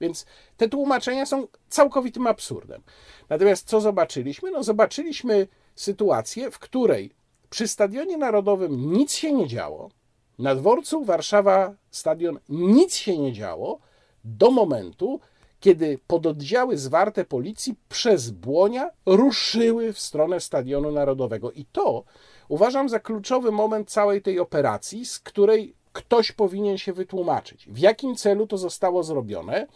Więc 0.00 0.26
te 0.56 0.68
tłumaczenia 0.68 1.26
są 1.26 1.46
całkowitym 1.68 2.26
absurdem. 2.26 2.82
Natomiast 3.28 3.68
co 3.68 3.80
zobaczyliśmy? 3.80 4.50
No, 4.50 4.62
zobaczyliśmy 4.62 5.48
sytuację, 5.74 6.50
w 6.50 6.58
której 6.58 7.10
przy 7.50 7.68
Stadionie 7.68 8.18
Narodowym 8.18 8.92
nic 8.92 9.12
się 9.12 9.32
nie 9.32 9.46
działo, 9.46 9.90
na 10.38 10.54
dworcu 10.54 11.04
Warszawa 11.04 11.74
Stadion 11.90 12.38
nic 12.48 12.94
się 12.94 13.18
nie 13.18 13.32
działo, 13.32 13.78
do 14.24 14.50
momentu, 14.50 15.20
kiedy 15.60 15.98
pododdziały 16.06 16.78
zwarte 16.78 17.24
policji 17.24 17.74
przez 17.88 18.30
Błonia 18.30 18.90
ruszyły 19.06 19.92
w 19.92 19.98
stronę 19.98 20.40
Stadionu 20.40 20.92
Narodowego. 20.92 21.52
I 21.52 21.64
to 21.64 22.04
uważam 22.48 22.88
za 22.88 23.00
kluczowy 23.00 23.52
moment 23.52 23.90
całej 23.90 24.22
tej 24.22 24.40
operacji, 24.40 25.06
z 25.06 25.20
której 25.20 25.74
ktoś 25.92 26.32
powinien 26.32 26.78
się 26.78 26.92
wytłumaczyć. 26.92 27.66
W 27.70 27.78
jakim 27.78 28.16
celu 28.16 28.46
to 28.46 28.58
zostało 28.58 29.02
zrobione? 29.02 29.66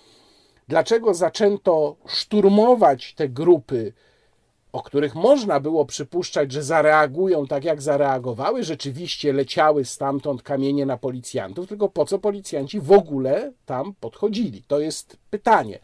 Dlaczego 0.68 1.14
zaczęto 1.14 1.96
szturmować 2.06 3.14
te 3.14 3.28
grupy 3.28 3.92
o 4.72 4.82
których 4.82 5.14
można 5.14 5.60
było 5.60 5.86
przypuszczać, 5.86 6.52
że 6.52 6.62
zareagują 6.62 7.46
tak, 7.46 7.64
jak 7.64 7.82
zareagowały, 7.82 8.64
rzeczywiście 8.64 9.32
leciały 9.32 9.84
stamtąd 9.84 10.42
kamienie 10.42 10.86
na 10.86 10.96
policjantów, 10.96 11.68
tylko 11.68 11.88
po 11.88 12.04
co 12.04 12.18
policjanci 12.18 12.80
w 12.80 12.92
ogóle 12.92 13.52
tam 13.66 13.94
podchodzili? 14.00 14.62
To 14.66 14.80
jest 14.80 15.16
pytanie. 15.30 15.78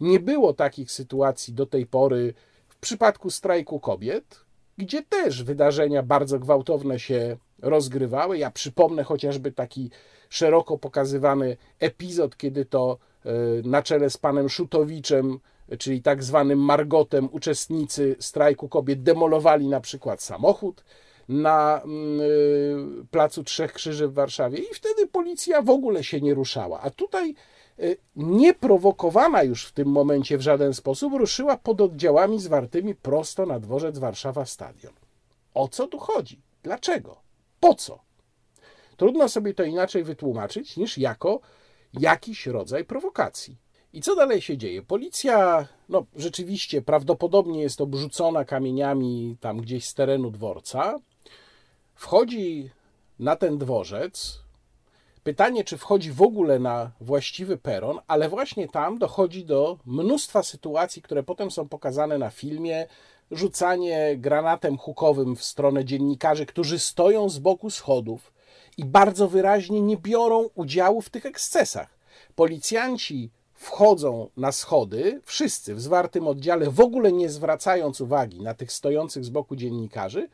Nie 0.00 0.20
było 0.20 0.52
takich 0.52 0.90
sytuacji 0.90 1.54
do 1.54 1.66
tej 1.66 1.86
pory 1.86 2.34
w 2.68 2.76
przypadku 2.76 3.30
strajku 3.30 3.80
kobiet, 3.80 4.40
gdzie 4.78 5.02
też 5.02 5.42
wydarzenia 5.42 6.02
bardzo 6.02 6.38
gwałtowne 6.38 6.98
się 6.98 7.36
rozgrywały. 7.62 8.38
Ja 8.38 8.50
przypomnę 8.50 9.04
chociażby 9.04 9.52
taki 9.52 9.90
szeroko 10.28 10.78
pokazywany 10.78 11.56
epizod, 11.80 12.36
kiedy 12.36 12.64
to 12.64 12.98
e, 13.24 13.30
na 13.64 13.82
czele 13.82 14.10
z 14.10 14.16
panem 14.16 14.48
Szutowiczem 14.48 15.38
czyli 15.78 16.02
tak 16.02 16.24
zwanym 16.24 16.58
margotem, 16.58 17.28
uczestnicy 17.32 18.16
strajku 18.20 18.68
kobiet 18.68 19.02
demolowali 19.02 19.68
na 19.68 19.80
przykład 19.80 20.22
samochód 20.22 20.84
na 21.28 21.82
mm, 21.82 22.20
y, 22.20 23.06
placu 23.10 23.44
Trzech 23.44 23.72
Krzyży 23.72 24.08
w 24.08 24.14
Warszawie 24.14 24.58
i 24.58 24.74
wtedy 24.74 25.06
policja 25.06 25.62
w 25.62 25.70
ogóle 25.70 26.04
się 26.04 26.20
nie 26.20 26.34
ruszała. 26.34 26.80
A 26.80 26.90
tutaj 26.90 27.34
y, 27.80 27.96
nieprowokowana 28.16 29.42
już 29.42 29.64
w 29.64 29.72
tym 29.72 29.88
momencie 29.88 30.38
w 30.38 30.42
żaden 30.42 30.74
sposób 30.74 31.12
ruszyła 31.14 31.56
pod 31.56 31.80
oddziałami 31.80 32.40
zwartymi 32.40 32.94
prosto 32.94 33.46
na 33.46 33.60
dworzec 33.60 33.98
Warszawa 33.98 34.46
Stadion. 34.46 34.92
O 35.54 35.68
co 35.68 35.86
tu 35.86 35.98
chodzi? 35.98 36.40
Dlaczego? 36.62 37.16
Po 37.60 37.74
co? 37.74 37.98
Trudno 38.96 39.28
sobie 39.28 39.54
to 39.54 39.64
inaczej 39.64 40.04
wytłumaczyć 40.04 40.76
niż 40.76 40.98
jako 40.98 41.40
jakiś 41.92 42.46
rodzaj 42.46 42.84
prowokacji. 42.84 43.56
I 43.96 44.00
co 44.00 44.16
dalej 44.16 44.40
się 44.40 44.58
dzieje? 44.58 44.82
Policja, 44.82 45.66
no 45.88 46.04
rzeczywiście, 46.16 46.82
prawdopodobnie 46.82 47.62
jest 47.62 47.80
obrzucona 47.80 48.44
kamieniami 48.44 49.36
tam 49.40 49.60
gdzieś 49.60 49.86
z 49.86 49.94
terenu 49.94 50.30
dworca. 50.30 50.98
Wchodzi 51.94 52.70
na 53.18 53.36
ten 53.36 53.58
dworzec. 53.58 54.40
Pytanie, 55.22 55.64
czy 55.64 55.78
wchodzi 55.78 56.12
w 56.12 56.22
ogóle 56.22 56.58
na 56.58 56.90
właściwy 57.00 57.56
peron, 57.56 57.98
ale 58.06 58.28
właśnie 58.28 58.68
tam 58.68 58.98
dochodzi 58.98 59.44
do 59.44 59.78
mnóstwa 59.86 60.42
sytuacji, 60.42 61.02
które 61.02 61.22
potem 61.22 61.50
są 61.50 61.68
pokazane 61.68 62.18
na 62.18 62.30
filmie. 62.30 62.86
Rzucanie 63.30 64.14
granatem 64.18 64.78
hukowym 64.78 65.36
w 65.36 65.44
stronę 65.44 65.84
dziennikarzy, 65.84 66.46
którzy 66.46 66.78
stoją 66.78 67.28
z 67.28 67.38
boku 67.38 67.70
schodów 67.70 68.32
i 68.76 68.84
bardzo 68.84 69.28
wyraźnie 69.28 69.80
nie 69.80 69.96
biorą 69.96 70.48
udziału 70.54 71.02
w 71.02 71.10
tych 71.10 71.26
ekscesach. 71.26 71.98
Policjanci 72.34 73.30
wchodzą 73.56 74.30
na 74.36 74.52
schody, 74.52 75.20
wszyscy 75.24 75.74
w 75.74 75.80
zwartym 75.80 76.26
oddziale, 76.26 76.70
w 76.70 76.80
ogóle 76.80 77.12
nie 77.12 77.30
zwracając 77.30 78.00
uwagi 78.00 78.42
na 78.42 78.54
tych 78.54 78.72
stojących 78.72 79.24
z 79.24 79.28
boku 79.28 79.56
dziennikarzy, 79.56 80.28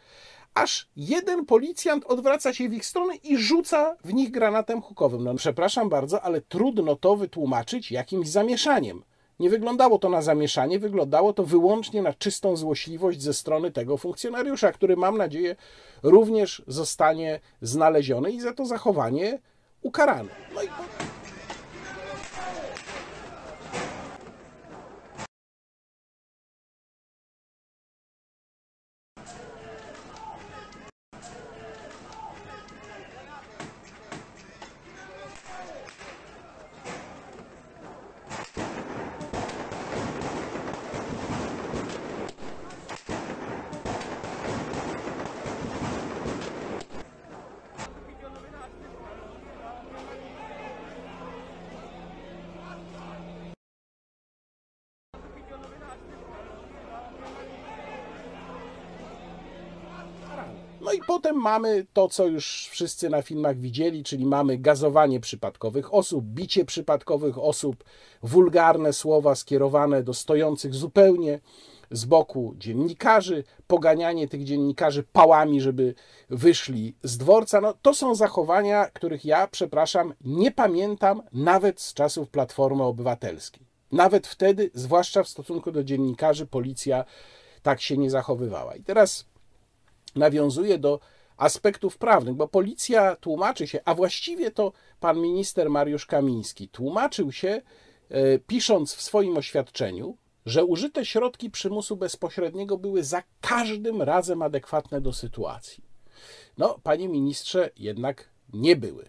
aż 0.54 0.88
jeden 0.96 1.46
policjant 1.46 2.04
odwraca 2.04 2.54
się 2.54 2.68
w 2.68 2.74
ich 2.74 2.86
stronę 2.86 3.14
i 3.14 3.38
rzuca 3.38 3.96
w 4.04 4.14
nich 4.14 4.30
granatem 4.30 4.82
hukowym. 4.82 5.24
No, 5.24 5.34
przepraszam 5.34 5.88
bardzo, 5.88 6.22
ale 6.22 6.40
trudno 6.40 6.96
to 6.96 7.16
wytłumaczyć 7.16 7.92
jakimś 7.92 8.28
zamieszaniem. 8.28 9.02
Nie 9.38 9.50
wyglądało 9.50 9.98
to 9.98 10.08
na 10.08 10.22
zamieszanie, 10.22 10.78
wyglądało 10.78 11.32
to 11.32 11.44
wyłącznie 11.44 12.02
na 12.02 12.12
czystą 12.12 12.56
złośliwość 12.56 13.22
ze 13.22 13.34
strony 13.34 13.70
tego 13.70 13.96
funkcjonariusza, 13.96 14.72
który 14.72 14.96
mam 14.96 15.18
nadzieję 15.18 15.56
również 16.02 16.62
zostanie 16.66 17.40
znaleziony 17.62 18.30
i 18.30 18.40
za 18.40 18.52
to 18.52 18.64
zachowanie 18.64 19.38
ukarany. 19.82 20.30
No 20.54 20.62
i 20.62 20.68
No 60.92 60.98
i 60.98 61.00
potem 61.06 61.36
mamy 61.36 61.86
to, 61.92 62.08
co 62.08 62.26
już 62.26 62.68
wszyscy 62.70 63.10
na 63.10 63.22
filmach 63.22 63.58
widzieli, 63.58 64.04
czyli 64.04 64.26
mamy 64.26 64.58
gazowanie 64.58 65.20
przypadkowych 65.20 65.94
osób, 65.94 66.24
bicie 66.24 66.64
przypadkowych 66.64 67.38
osób, 67.38 67.84
wulgarne 68.22 68.92
słowa 68.92 69.34
skierowane 69.34 70.02
do 70.02 70.14
stojących 70.14 70.74
zupełnie 70.74 71.40
z 71.90 72.04
boku 72.04 72.54
dziennikarzy, 72.58 73.44
poganianie 73.66 74.28
tych 74.28 74.44
dziennikarzy 74.44 75.02
pałami, 75.02 75.60
żeby 75.60 75.94
wyszli 76.30 76.94
z 77.02 77.18
dworca. 77.18 77.60
No, 77.60 77.74
to 77.82 77.94
są 77.94 78.14
zachowania, 78.14 78.86
których 78.86 79.24
ja, 79.24 79.46
przepraszam, 79.46 80.14
nie 80.24 80.50
pamiętam 80.50 81.22
nawet 81.32 81.80
z 81.80 81.94
czasów 81.94 82.28
Platformy 82.28 82.82
Obywatelskiej. 82.82 83.66
Nawet 83.92 84.26
wtedy, 84.26 84.70
zwłaszcza 84.74 85.22
w 85.22 85.28
stosunku 85.28 85.72
do 85.72 85.84
dziennikarzy, 85.84 86.46
policja 86.46 87.04
tak 87.62 87.80
się 87.80 87.98
nie 87.98 88.10
zachowywała. 88.10 88.74
I 88.74 88.82
teraz 88.82 89.31
nawiązuje 90.14 90.78
do 90.78 91.00
aspektów 91.36 91.98
prawnych, 91.98 92.34
bo 92.34 92.48
policja 92.48 93.16
tłumaczy 93.16 93.66
się, 93.66 93.80
a 93.84 93.94
właściwie 93.94 94.50
to 94.50 94.72
pan 95.00 95.20
minister 95.20 95.70
Mariusz 95.70 96.06
Kamiński 96.06 96.68
tłumaczył 96.68 97.32
się, 97.32 97.62
e, 98.08 98.38
pisząc 98.38 98.94
w 98.94 99.02
swoim 99.02 99.36
oświadczeniu, 99.36 100.16
że 100.46 100.64
użyte 100.64 101.06
środki 101.06 101.50
przymusu 101.50 101.96
bezpośredniego 101.96 102.78
były 102.78 103.04
za 103.04 103.22
każdym 103.40 104.02
razem 104.02 104.42
adekwatne 104.42 105.00
do 105.00 105.12
sytuacji. 105.12 105.84
No, 106.58 106.78
panie 106.82 107.08
ministrze, 107.08 107.70
jednak 107.76 108.28
nie 108.52 108.76
były. 108.76 109.08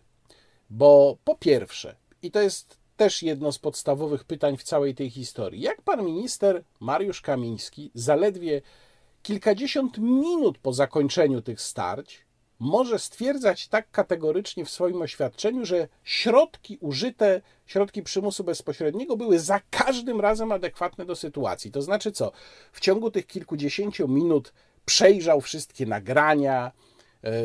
Bo 0.70 1.18
po 1.24 1.36
pierwsze, 1.36 1.96
i 2.22 2.32
to 2.32 2.42
jest 2.42 2.78
też 2.98 3.24
jedno 3.24 3.52
z 3.52 3.60
podstawowych 3.60 4.24
pytań 4.24 4.58
w 4.58 4.64
całej 4.64 4.96
tej 4.96 5.10
historii, 5.10 5.62
jak 5.62 5.82
pan 5.82 6.06
minister 6.06 6.64
Mariusz 6.80 7.22
Kamiński 7.22 7.92
zaledwie 7.94 8.62
kilkadziesiąt 9.24 9.98
minut 9.98 10.58
po 10.58 10.74
zakończeniu 10.74 11.42
tych 11.42 11.62
starć 11.62 12.26
może 12.60 13.00
stwierdzać 13.00 13.68
tak 13.68 13.92
kategorycznie 13.92 14.66
w 14.66 14.70
swoim 14.70 15.02
oświadczeniu, 15.02 15.66
że 15.66 15.88
środki 16.04 16.78
użyte, 16.82 17.42
środki 17.66 18.04
przymusu 18.04 18.44
bezpośredniego 18.44 19.18
były 19.18 19.40
za 19.40 19.62
każdym 19.70 20.22
razem 20.22 20.52
adekwatne 20.52 21.06
do 21.06 21.16
sytuacji. 21.16 21.72
To 21.72 21.82
znaczy 21.82 22.12
co? 22.12 22.32
W 22.72 22.80
ciągu 22.80 23.12
tych 23.12 23.28
kilkudziesięciu 23.28 24.08
minut 24.08 24.54
przejrzał 24.86 25.42
wszystkie 25.42 25.86
nagrania, 25.86 26.72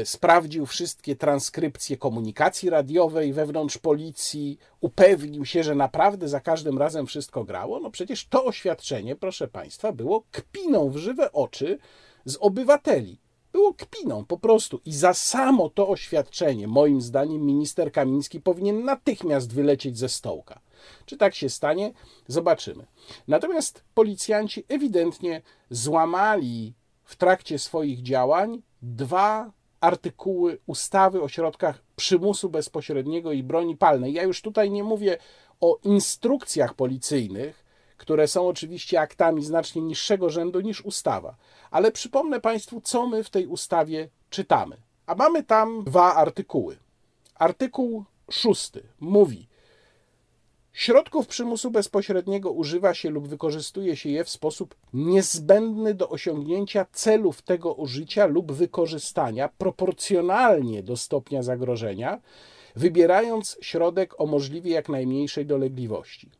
sprawdził 0.04 0.66
wszystkie 0.66 1.16
transkrypcje 1.16 1.96
komunikacji 1.96 2.70
radiowej 2.70 3.32
wewnątrz 3.32 3.78
policji, 3.78 4.58
upewnił 4.80 5.44
się, 5.44 5.62
że 5.62 5.74
naprawdę 5.74 6.28
za 6.28 6.40
każdym 6.40 6.78
razem 6.78 7.06
wszystko 7.06 7.44
grało. 7.44 7.80
No 7.80 7.90
przecież 7.90 8.26
to 8.26 8.44
oświadczenie, 8.44 9.16
proszę 9.16 9.48
Państwa, 9.48 9.92
było 9.92 10.24
kpiną 10.30 10.90
w 10.90 10.96
żywe 10.96 11.32
oczy 11.32 11.78
z 12.24 12.36
obywateli 12.40 13.20
było 13.52 13.74
kpiną 13.74 14.24
po 14.24 14.38
prostu. 14.38 14.80
I 14.84 14.92
za 14.92 15.14
samo 15.14 15.70
to 15.70 15.88
oświadczenie, 15.88 16.68
moim 16.68 17.00
zdaniem, 17.00 17.46
minister 17.46 17.92
Kamiński 17.92 18.40
powinien 18.40 18.84
natychmiast 18.84 19.54
wylecieć 19.54 19.98
ze 19.98 20.08
stołka. 20.08 20.60
Czy 21.06 21.16
tak 21.16 21.34
się 21.34 21.48
stanie? 21.48 21.92
Zobaczymy. 22.26 22.86
Natomiast 23.28 23.84
policjanci 23.94 24.64
ewidentnie 24.68 25.42
złamali 25.70 26.74
w 27.04 27.16
trakcie 27.16 27.58
swoich 27.58 28.02
działań 28.02 28.62
dwa 28.82 29.52
artykuły 29.80 30.58
ustawy 30.66 31.22
o 31.22 31.28
środkach 31.28 31.82
przymusu 31.96 32.50
bezpośredniego 32.50 33.32
i 33.32 33.42
broni 33.42 33.76
palnej. 33.76 34.12
Ja 34.12 34.22
już 34.22 34.42
tutaj 34.42 34.70
nie 34.70 34.84
mówię 34.84 35.18
o 35.60 35.78
instrukcjach 35.84 36.74
policyjnych, 36.74 37.64
które 37.96 38.28
są 38.28 38.48
oczywiście 38.48 39.00
aktami 39.00 39.44
znacznie 39.44 39.82
niższego 39.82 40.30
rzędu 40.30 40.60
niż 40.60 40.80
ustawa. 40.80 41.36
Ale 41.70 41.92
przypomnę 41.92 42.40
Państwu, 42.40 42.80
co 42.80 43.06
my 43.06 43.24
w 43.24 43.30
tej 43.30 43.46
ustawie 43.46 44.08
czytamy. 44.30 44.76
A 45.06 45.14
mamy 45.14 45.42
tam 45.42 45.84
dwa 45.84 46.14
artykuły. 46.14 46.78
Artykuł 47.34 48.04
szósty 48.30 48.82
mówi: 49.00 49.48
Środków 50.72 51.26
przymusu 51.26 51.70
bezpośredniego 51.70 52.50
używa 52.50 52.94
się 52.94 53.10
lub 53.10 53.28
wykorzystuje 53.28 53.96
się 53.96 54.08
je 54.08 54.24
w 54.24 54.30
sposób 54.30 54.74
niezbędny 54.92 55.94
do 55.94 56.08
osiągnięcia 56.08 56.86
celów 56.92 57.42
tego 57.42 57.74
użycia 57.74 58.26
lub 58.26 58.52
wykorzystania 58.52 59.48
proporcjonalnie 59.58 60.82
do 60.82 60.96
stopnia 60.96 61.42
zagrożenia, 61.42 62.20
wybierając 62.76 63.58
środek 63.60 64.20
o 64.20 64.26
możliwie 64.26 64.70
jak 64.70 64.88
najmniejszej 64.88 65.46
dolegliwości. 65.46 66.30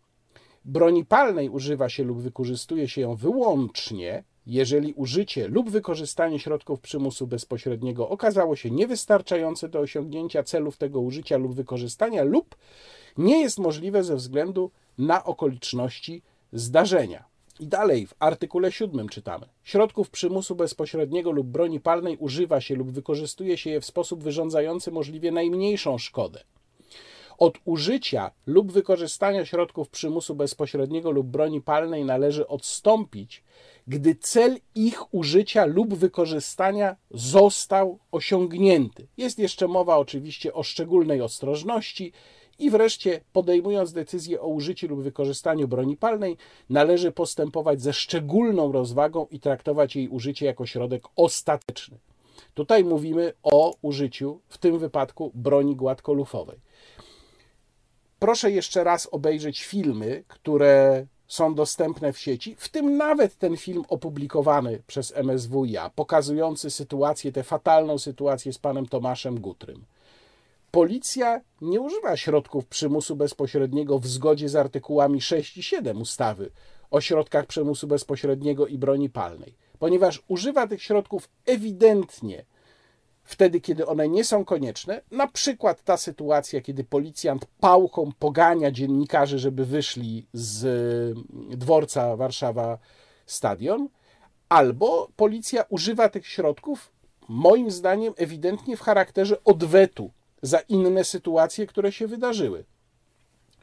Broni 0.64 1.04
palnej 1.04 1.48
używa 1.48 1.88
się 1.88 2.04
lub 2.04 2.20
wykorzystuje 2.20 2.88
się 2.88 3.00
ją 3.00 3.14
wyłącznie, 3.14 4.24
jeżeli 4.46 4.92
użycie 4.92 5.48
lub 5.48 5.70
wykorzystanie 5.70 6.38
środków 6.38 6.80
przymusu 6.80 7.26
bezpośredniego 7.26 8.08
okazało 8.08 8.56
się 8.56 8.70
niewystarczające 8.70 9.68
do 9.68 9.80
osiągnięcia 9.80 10.42
celów 10.42 10.76
tego 10.76 11.00
użycia 11.00 11.36
lub 11.36 11.54
wykorzystania, 11.54 12.22
lub 12.22 12.56
nie 13.16 13.40
jest 13.40 13.58
możliwe 13.58 14.04
ze 14.04 14.16
względu 14.16 14.70
na 14.98 15.24
okoliczności 15.24 16.22
zdarzenia. 16.52 17.24
I 17.60 17.66
dalej 17.66 18.06
w 18.06 18.14
artykule 18.18 18.72
7 18.72 19.08
czytamy: 19.08 19.46
Środków 19.62 20.10
przymusu 20.10 20.56
bezpośredniego 20.56 21.30
lub 21.30 21.46
broni 21.46 21.80
palnej 21.80 22.16
używa 22.16 22.60
się 22.60 22.74
lub 22.74 22.90
wykorzystuje 22.90 23.58
się 23.58 23.70
je 23.70 23.80
w 23.80 23.86
sposób 23.86 24.22
wyrządzający 24.22 24.90
możliwie 24.90 25.32
najmniejszą 25.32 25.98
szkodę 25.98 26.44
od 27.38 27.58
użycia 27.64 28.30
lub 28.46 28.72
wykorzystania 28.72 29.44
środków 29.44 29.88
przymusu 29.88 30.34
bezpośredniego 30.34 31.10
lub 31.10 31.26
broni 31.26 31.60
palnej 31.60 32.04
należy 32.04 32.48
odstąpić, 32.48 33.42
gdy 33.86 34.14
cel 34.14 34.58
ich 34.74 35.14
użycia 35.14 35.64
lub 35.64 35.94
wykorzystania 35.94 36.96
został 37.10 37.98
osiągnięty. 38.12 39.06
Jest 39.16 39.38
jeszcze 39.38 39.68
mowa 39.68 39.96
oczywiście 39.96 40.54
o 40.54 40.62
szczególnej 40.62 41.20
ostrożności. 41.20 42.12
I 42.58 42.70
wreszcie, 42.70 43.20
podejmując 43.32 43.92
decyzję 43.92 44.40
o 44.40 44.46
użyciu 44.48 44.88
lub 44.88 45.02
wykorzystaniu 45.02 45.68
broni 45.68 45.96
palnej, 45.96 46.36
należy 46.70 47.12
postępować 47.12 47.82
ze 47.82 47.92
szczególną 47.92 48.72
rozwagą 48.72 49.26
i 49.30 49.40
traktować 49.40 49.96
jej 49.96 50.08
użycie 50.08 50.46
jako 50.46 50.66
środek 50.66 51.02
ostateczny. 51.16 51.98
Tutaj 52.54 52.84
mówimy 52.84 53.32
o 53.42 53.74
użyciu, 53.82 54.40
w 54.48 54.58
tym 54.58 54.78
wypadku, 54.78 55.32
broni 55.34 55.76
gładkolufowej. 55.76 56.58
Proszę 58.18 58.50
jeszcze 58.50 58.84
raz 58.84 59.08
obejrzeć 59.12 59.64
filmy, 59.64 60.24
które 60.28 61.06
są 61.28 61.54
dostępne 61.54 62.12
w 62.12 62.18
sieci, 62.18 62.56
w 62.58 62.68
tym 62.68 62.96
nawet 62.96 63.38
ten 63.38 63.56
film 63.56 63.84
opublikowany 63.88 64.82
przez 64.86 65.14
MSWiA, 65.16 65.90
pokazujący 65.90 66.70
sytuację, 66.70 67.32
tę 67.32 67.42
fatalną 67.42 67.98
sytuację 67.98 68.52
z 68.52 68.58
panem 68.58 68.86
Tomaszem 68.86 69.40
Gutrym. 69.40 69.84
Policja 70.70 71.40
nie 71.60 71.80
używa 71.80 72.16
środków 72.16 72.66
przymusu 72.66 73.16
bezpośredniego 73.16 73.98
w 73.98 74.06
zgodzie 74.06 74.48
z 74.48 74.56
artykułami 74.56 75.20
6 75.20 75.56
i 75.56 75.62
7 75.62 76.00
ustawy 76.00 76.50
o 76.90 77.00
środkach 77.00 77.46
przymusu 77.46 77.86
bezpośredniego 77.86 78.66
i 78.66 78.78
broni 78.78 79.10
palnej, 79.10 79.54
ponieważ 79.78 80.22
używa 80.28 80.66
tych 80.66 80.82
środków 80.82 81.28
ewidentnie 81.46 82.44
wtedy, 83.28 83.60
kiedy 83.60 83.86
one 83.86 84.08
nie 84.08 84.24
są 84.24 84.44
konieczne. 84.44 85.00
Na 85.10 85.26
przykład 85.26 85.82
ta 85.82 85.96
sytuacja, 85.96 86.60
kiedy 86.60 86.84
policjant 86.84 87.46
pałką 87.60 88.12
pogania 88.18 88.70
dziennikarzy, 88.70 89.38
żeby 89.38 89.64
wyszli 89.64 90.26
z 90.32 91.18
dworca 91.50 92.16
Warszawa 92.16 92.78
Stadion, 93.26 93.88
albo 94.48 95.08
policja 95.16 95.64
używa 95.68 96.08
tych 96.08 96.26
środków, 96.26 96.92
moim 97.28 97.70
zdaniem, 97.70 98.14
ewidentnie 98.16 98.76
w 98.76 98.80
charakterze 98.80 99.44
odwetu 99.44 100.10
za 100.42 100.58
inne 100.58 101.04
sytuacje, 101.04 101.66
które 101.66 101.92
się 101.92 102.06
wydarzyły. 102.06 102.64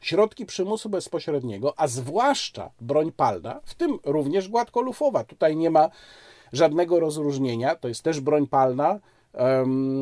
Środki 0.00 0.46
przymusu 0.46 0.88
bezpośredniego, 0.88 1.74
a 1.76 1.88
zwłaszcza 1.88 2.70
broń 2.80 3.12
palna, 3.12 3.60
w 3.64 3.74
tym 3.74 3.98
również 4.04 4.48
gładkolufowa, 4.48 5.24
tutaj 5.24 5.56
nie 5.56 5.70
ma 5.70 5.88
żadnego 6.52 7.00
rozróżnienia, 7.00 7.74
to 7.74 7.88
jest 7.88 8.02
też 8.02 8.20
broń 8.20 8.46
palna, 8.46 9.00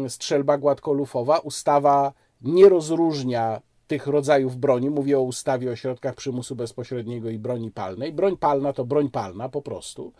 strzelba 0.09 0.59
gładkolufowa. 0.59 1.39
Ustawa 1.39 2.13
nie 2.41 2.69
rozróżnia 2.69 3.61
tych 3.87 4.07
rodzajów 4.07 4.57
broni. 4.57 4.91
Mówię 4.91 5.19
o 5.19 5.23
ustawie 5.23 5.73
o 5.73 5.77
środkach 5.77 6.15
przymusu 6.15 6.57
bezpośredniego 6.57 7.31
i 7.31 7.39
broni 7.39 7.71
palnej. 7.71 8.13
Broń 8.13 8.37
palna 8.37 8.73
to 8.73 8.85
broń 8.85 9.11
palna 9.11 9.49
po 9.49 9.63
prostu. 9.63 10.13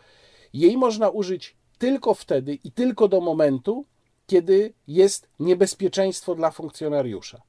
Jej 0.53 0.77
można 0.77 1.09
użyć 1.09 1.55
tylko 1.77 2.13
wtedy 2.13 2.53
i 2.63 2.71
tylko 2.71 3.07
do 3.07 3.21
momentu, 3.21 3.85
kiedy 4.27 4.73
jest 4.87 5.27
niebezpieczeństwo 5.39 6.35
dla 6.35 6.51
funkcjonariusza. 6.51 7.41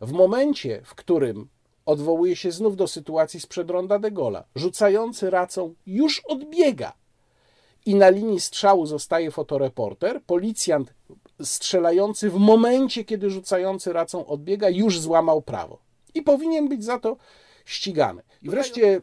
W 0.00 0.12
momencie, 0.12 0.82
w 0.84 0.94
którym 0.94 1.48
odwołuje 1.86 2.36
się 2.36 2.52
znów 2.52 2.76
do 2.76 2.88
sytuacji 2.88 3.40
sprzed 3.40 3.70
ronda 3.70 3.98
de 3.98 4.10
Gola, 4.10 4.44
rzucający 4.54 5.30
racą 5.30 5.74
już 5.86 6.20
odbiega 6.20 6.92
i 7.86 7.94
na 7.94 8.08
linii 8.08 8.40
strzału 8.40 8.86
zostaje 8.86 9.30
fotoreporter, 9.30 10.22
policjant 10.22 10.94
strzelający 11.42 12.30
w 12.30 12.34
momencie, 12.34 13.04
kiedy 13.04 13.30
rzucający 13.30 13.92
racą 13.92 14.26
odbiega, 14.26 14.68
już 14.68 15.00
złamał 15.00 15.42
prawo 15.42 15.78
i 16.14 16.22
powinien 16.22 16.68
być 16.68 16.84
za 16.84 16.98
to 16.98 17.16
ścigany. 17.64 18.22
I 18.42 18.50
wreszcie 18.50 19.00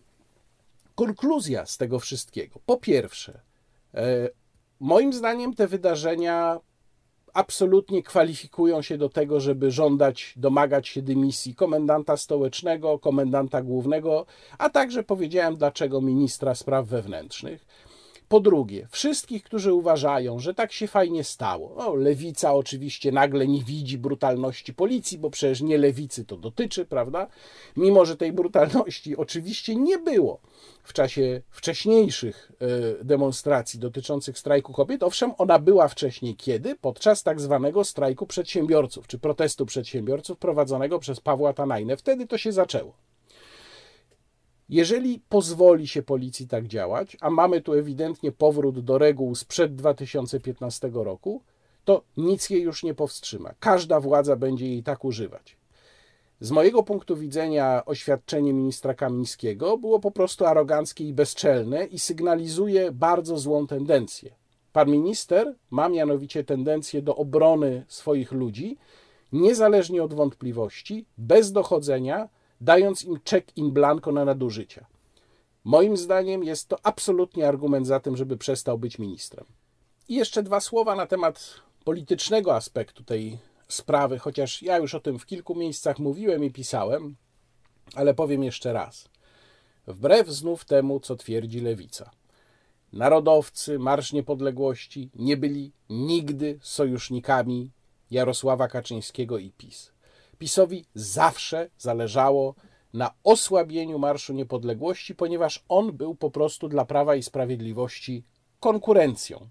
konkluzja 0.95 1.65
z 1.65 1.77
tego 1.77 1.99
wszystkiego. 1.99 2.59
Po 2.65 2.77
pierwsze, 2.77 3.41
e, 3.93 4.29
moim 4.79 5.13
zdaniem 5.13 5.53
te 5.53 5.67
wydarzenia 5.67 6.59
absolutnie 7.33 8.03
kwalifikują 8.03 8.81
się 8.81 8.97
do 8.97 9.09
tego, 9.09 9.39
żeby 9.39 9.71
żądać, 9.71 10.33
domagać 10.37 10.87
się 10.87 11.01
dymisji 11.01 11.55
komendanta 11.55 12.17
stołecznego, 12.17 12.99
komendanta 12.99 13.61
głównego, 13.61 14.25
a 14.57 14.69
także 14.69 15.03
powiedziałem 15.03 15.55
dlaczego 15.55 16.01
ministra 16.01 16.55
spraw 16.55 16.85
wewnętrznych 16.85 17.88
Po 18.29 18.39
drugie, 18.39 18.87
wszystkich, 18.91 19.43
którzy 19.43 19.73
uważają, 19.73 20.39
że 20.39 20.53
tak 20.53 20.71
się 20.71 20.87
fajnie 20.87 21.23
stało. 21.23 21.75
No, 21.77 21.95
lewica 21.95 22.53
oczywiście 22.53 23.11
nagle 23.11 23.47
nie 23.47 23.63
widzi 23.63 23.97
brutalności 23.97 24.73
policji, 24.73 25.17
bo 25.17 25.29
przecież 25.29 25.61
nie 25.61 25.77
lewicy 25.77 26.25
to 26.25 26.37
dotyczy, 26.37 26.85
prawda? 26.85 27.27
Mimo, 27.77 28.05
że 28.05 28.17
tej 28.17 28.33
brutalności 28.33 29.17
oczywiście 29.17 29.75
nie 29.75 29.97
było 29.97 30.39
w 30.83 30.93
czasie 30.93 31.41
wcześniejszych 31.49 32.51
e, 32.99 33.03
demonstracji 33.03 33.79
dotyczących 33.79 34.39
strajku 34.39 34.73
kobiet. 34.73 35.03
Owszem, 35.03 35.33
ona 35.37 35.59
była 35.59 35.87
wcześniej 35.87 36.35
kiedy? 36.35 36.75
Podczas 36.75 37.23
tak 37.23 37.41
zwanego 37.41 37.83
strajku 37.83 38.27
przedsiębiorców, 38.27 39.07
czy 39.07 39.19
protestu 39.19 39.65
przedsiębiorców 39.65 40.37
prowadzonego 40.37 40.99
przez 40.99 41.19
Pawła 41.19 41.53
Tanajnę. 41.53 41.97
Wtedy 41.97 42.27
to 42.27 42.37
się 42.37 42.51
zaczęło. 42.51 43.08
Jeżeli 44.69 45.21
pozwoli 45.29 45.87
się 45.87 46.01
policji 46.01 46.47
tak 46.47 46.67
działać, 46.67 47.17
a 47.21 47.29
mamy 47.29 47.61
tu 47.61 47.73
ewidentnie 47.73 48.31
powrót 48.31 48.79
do 48.79 48.97
reguł 48.97 49.35
sprzed 49.35 49.75
2015 49.75 50.91
roku, 50.93 51.41
to 51.85 52.03
nic 52.17 52.49
jej 52.49 52.61
już 52.61 52.83
nie 52.83 52.93
powstrzyma. 52.93 53.53
Każda 53.59 53.99
władza 53.99 54.35
będzie 54.35 54.67
jej 54.67 54.83
tak 54.83 55.05
używać. 55.05 55.57
Z 56.39 56.51
mojego 56.51 56.83
punktu 56.83 57.17
widzenia 57.17 57.85
oświadczenie 57.85 58.53
ministra 58.53 58.93
Kamińskiego 58.93 59.77
było 59.77 59.99
po 59.99 60.11
prostu 60.11 60.45
aroganckie 60.45 61.07
i 61.07 61.13
bezczelne 61.13 61.85
i 61.85 61.99
sygnalizuje 61.99 62.91
bardzo 62.91 63.37
złą 63.37 63.67
tendencję. 63.67 64.35
Pan 64.73 64.91
minister 64.91 65.55
ma 65.71 65.89
mianowicie 65.89 66.43
tendencję 66.43 67.01
do 67.01 67.15
obrony 67.15 67.85
swoich 67.87 68.31
ludzi, 68.31 68.77
niezależnie 69.31 70.03
od 70.03 70.13
wątpliwości, 70.13 71.05
bez 71.17 71.51
dochodzenia, 71.51 72.29
dając 72.61 73.03
im 73.03 73.19
czek 73.23 73.57
in 73.57 73.71
blanco 73.71 74.11
na 74.11 74.25
nadużycia. 74.25 74.85
Moim 75.63 75.97
zdaniem 75.97 76.43
jest 76.43 76.67
to 76.67 76.77
absolutnie 76.83 77.47
argument 77.47 77.87
za 77.87 77.99
tym, 77.99 78.17
żeby 78.17 78.37
przestał 78.37 78.77
być 78.77 78.99
ministrem. 78.99 79.45
I 80.07 80.15
jeszcze 80.15 80.43
dwa 80.43 80.59
słowa 80.59 80.95
na 80.95 81.07
temat 81.07 81.55
politycznego 81.83 82.55
aspektu 82.55 83.03
tej 83.03 83.37
sprawy, 83.67 84.19
chociaż 84.19 84.61
ja 84.61 84.77
już 84.77 84.95
o 84.95 84.99
tym 84.99 85.19
w 85.19 85.25
kilku 85.25 85.55
miejscach 85.55 85.99
mówiłem 85.99 86.43
i 86.43 86.51
pisałem, 86.51 87.15
ale 87.95 88.13
powiem 88.13 88.43
jeszcze 88.43 88.73
raz. 88.73 89.09
Wbrew 89.87 90.29
znów 90.29 90.65
temu, 90.65 90.99
co 90.99 91.15
twierdzi 91.15 91.61
lewica. 91.61 92.11
Narodowcy, 92.93 93.79
Marsz 93.79 94.13
Niepodległości 94.13 95.09
nie 95.15 95.37
byli 95.37 95.71
nigdy 95.89 96.59
sojusznikami 96.61 97.71
Jarosława 98.11 98.67
Kaczyńskiego 98.67 99.37
i 99.37 99.51
PiS. 99.51 99.91
PiSowi 100.39 100.85
zawsze 100.93 101.69
zależało 101.77 102.55
na 102.93 103.13
osłabieniu 103.23 103.99
Marszu 103.99 104.33
Niepodległości, 104.33 105.15
ponieważ 105.15 105.65
on 105.69 105.91
był 105.91 106.15
po 106.15 106.31
prostu 106.31 106.69
dla 106.69 106.85
Prawa 106.85 107.15
i 107.15 107.23
Sprawiedliwości 107.23 108.23
konkurencją. 108.59 109.49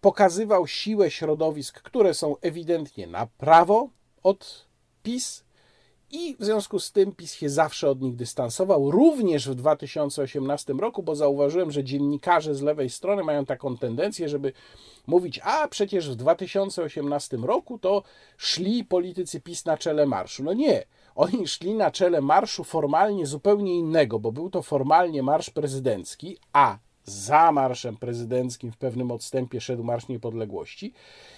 Pokazywał 0.00 0.66
siłę 0.66 1.10
środowisk, 1.10 1.82
które 1.82 2.14
są 2.14 2.36
ewidentnie 2.40 3.06
na 3.06 3.26
prawo 3.26 3.90
od 4.22 4.66
PiS, 5.02 5.44
i 6.10 6.36
w 6.40 6.44
związku 6.44 6.78
z 6.78 6.92
tym 6.92 7.12
PiS 7.12 7.34
się 7.34 7.48
zawsze 7.48 7.90
od 7.90 8.02
nich 8.02 8.16
dystansował, 8.16 8.90
również 8.90 9.48
w 9.48 9.54
2018 9.54 10.72
roku, 10.72 11.02
bo 11.02 11.16
zauważyłem, 11.16 11.70
że 11.70 11.84
dziennikarze 11.84 12.54
z 12.54 12.62
lewej 12.62 12.90
strony 12.90 13.24
mają 13.24 13.44
taką 13.44 13.76
tendencję, 13.76 14.28
żeby 14.28 14.52
mówić, 15.06 15.40
a 15.44 15.68
przecież 15.68 16.10
w 16.10 16.14
2018 16.14 17.36
roku 17.36 17.78
to 17.78 18.02
szli 18.36 18.84
politycy 18.84 19.40
PiS 19.40 19.64
na 19.64 19.76
czele 19.76 20.06
marszu. 20.06 20.42
No 20.42 20.52
nie, 20.52 20.84
oni 21.14 21.48
szli 21.48 21.74
na 21.74 21.90
czele 21.90 22.20
marszu 22.20 22.64
formalnie 22.64 23.26
zupełnie 23.26 23.76
innego, 23.76 24.18
bo 24.18 24.32
był 24.32 24.50
to 24.50 24.62
formalnie 24.62 25.22
marsz 25.22 25.50
prezydencki, 25.50 26.38
a 26.52 26.78
za 27.06 27.52
marszem 27.52 27.96
prezydenckim 27.96 28.72
w 28.72 28.76
pewnym 28.76 29.10
odstępie 29.10 29.60
szedł 29.60 29.84
Marsz 29.84 30.08
Niepodległości. 30.08 30.92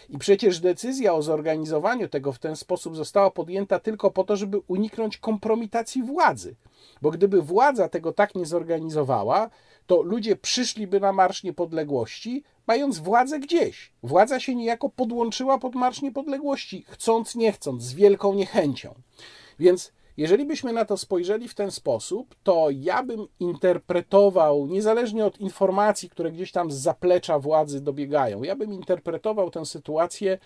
I 0.09 0.19
przecież 0.19 0.61
decyzja 0.61 1.15
o 1.15 1.23
zorganizowaniu 1.23 2.09
tego 2.09 2.33
w 2.33 2.39
ten 2.39 2.57
sposób 2.57 2.97
została 2.97 3.31
podjęta 3.31 3.79
tylko 3.79 4.11
po 4.11 4.25
to, 4.25 4.37
żeby 4.37 4.59
uniknąć 4.59 5.19
kompromitacji 5.19 6.03
władzy. 6.03 6.55
Bo 7.03 7.11
gdyby 7.11 7.43
władza 7.43 7.89
tego 7.89 8.13
tak 8.13 8.35
nie 8.35 8.47
zorganizowała, 8.47 9.51
to 9.87 10.03
ludzie 10.03 10.37
przyszliby 10.37 11.01
na 11.01 11.13
Marsz 11.13 11.43
Niepodległości, 11.43 12.45
mając 12.67 12.99
władzę 12.99 13.41
gdzieś. 13.41 13.93
Władza 14.03 14.41
się 14.41 14.55
niejako 14.55 14.89
podłączyła 14.89 15.59
pod 15.59 15.75
Marsz 15.75 16.03
Niepodległości, 16.03 16.85
chcąc, 16.89 17.35
nie 17.35 17.53
chcąc, 17.53 17.83
z 17.83 17.95
wielką 17.95 18.35
niechęcią. 18.35 18.95
Więc 19.59 19.93
jeżeli 20.19 20.45
byśmy 20.45 20.73
na 20.73 20.85
to 20.85 20.97
spojrzeli 20.97 21.49
w 21.49 21.55
ten 21.55 21.71
sposób, 21.71 22.35
to 22.43 22.69
ja 22.71 23.03
bym 23.03 23.27
interpretował, 23.41 24.67
niezależnie 24.67 25.25
od 25.25 25.41
informacji, 25.41 26.11
które 26.11 26.33
gdzieś 26.33 26.53
tam 26.53 26.71
z 26.71 26.75
zaplecza 26.75 27.39
władzy 27.39 27.81
dobiegają, 27.81 28.43
ja 28.43 28.57
bym 28.57 28.73
interpretował 28.73 29.51
tę 29.51 29.67
sytuację, 29.67 30.39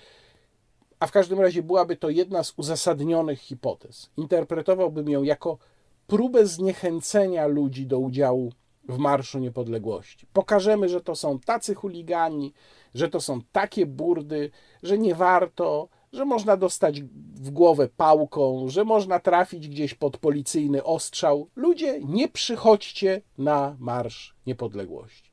a 1.01 1.07
w 1.07 1.13
każdym 1.13 1.41
razie 1.41 1.63
byłaby 1.63 1.97
to 1.97 2.11
jedna 2.11 2.43
z 2.43 2.55
uzasadnionych 2.57 3.41
hipotez. 3.41 4.11
Interpretowałbym 4.17 5.09
ją 5.09 5.23
jako 5.23 5.59
próbę 6.07 6.47
zniechęcenia 6.47 7.47
ludzi 7.47 7.87
do 7.87 7.99
udziału 7.99 8.53
w 8.89 8.99
Marszu 8.99 9.39
Niepodległości. 9.39 10.27
Pokażemy, 10.33 10.89
że 10.89 11.01
to 11.01 11.17
są 11.17 11.39
tacy 11.39 11.75
chuligani, 11.75 12.53
że 12.95 13.09
to 13.09 13.21
są 13.21 13.41
takie 13.53 13.87
burdy, 13.87 14.51
że 14.83 14.99
nie 14.99 15.15
warto, 15.15 15.89
że 16.13 16.25
można 16.25 16.57
dostać 16.57 17.03
w 17.35 17.51
głowę 17.51 17.89
pałką, 17.97 18.69
że 18.69 18.85
można 18.85 19.19
trafić 19.19 19.69
gdzieś 19.69 19.95
pod 19.95 20.19
policyjny 20.19 20.85
ostrzał. 20.85 21.49
Ludzie, 21.57 22.01
nie 22.05 22.29
przychodźcie 22.29 23.23
na 23.39 23.77
Marsz 23.79 24.35
Niepodległości. 24.47 25.33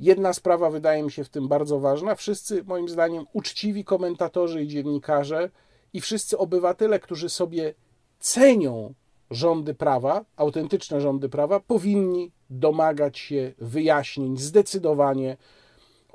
Jedna 0.00 0.32
sprawa 0.32 0.70
wydaje 0.70 1.02
mi 1.02 1.12
się 1.12 1.24
w 1.24 1.28
tym 1.28 1.48
bardzo 1.48 1.80
ważna. 1.80 2.14
Wszyscy, 2.14 2.64
moim 2.64 2.88
zdaniem, 2.88 3.24
uczciwi 3.32 3.84
komentatorzy 3.84 4.62
i 4.62 4.68
dziennikarze 4.68 5.50
i 5.92 6.00
wszyscy 6.00 6.38
obywatele, 6.38 7.00
którzy 7.00 7.28
sobie 7.28 7.74
cenią 8.18 8.94
rządy 9.30 9.74
prawa, 9.74 10.24
autentyczne 10.36 11.00
rządy 11.00 11.28
prawa, 11.28 11.60
powinni 11.60 12.32
domagać 12.50 13.18
się 13.18 13.52
wyjaśnień 13.58 14.36
zdecydowanie 14.36 15.36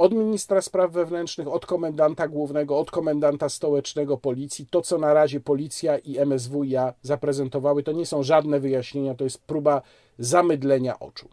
od 0.03 0.13
ministra 0.13 0.61
spraw 0.61 0.91
wewnętrznych, 0.91 1.47
od 1.47 1.65
komendanta 1.65 2.27
głównego, 2.27 2.79
od 2.79 2.91
komendanta 2.91 3.49
stołecznego 3.49 4.17
policji. 4.17 4.67
To, 4.69 4.81
co 4.81 4.97
na 4.97 5.13
razie 5.13 5.39
policja 5.39 5.97
i 5.97 6.19
MSWiA 6.25 6.93
zaprezentowały, 7.01 7.83
to 7.83 7.91
nie 7.91 8.05
są 8.05 8.23
żadne 8.23 8.59
wyjaśnienia, 8.59 9.15
to 9.15 9.23
jest 9.23 9.43
próba 9.43 9.81
zamydlenia 10.19 10.99
oczu. 10.99 11.29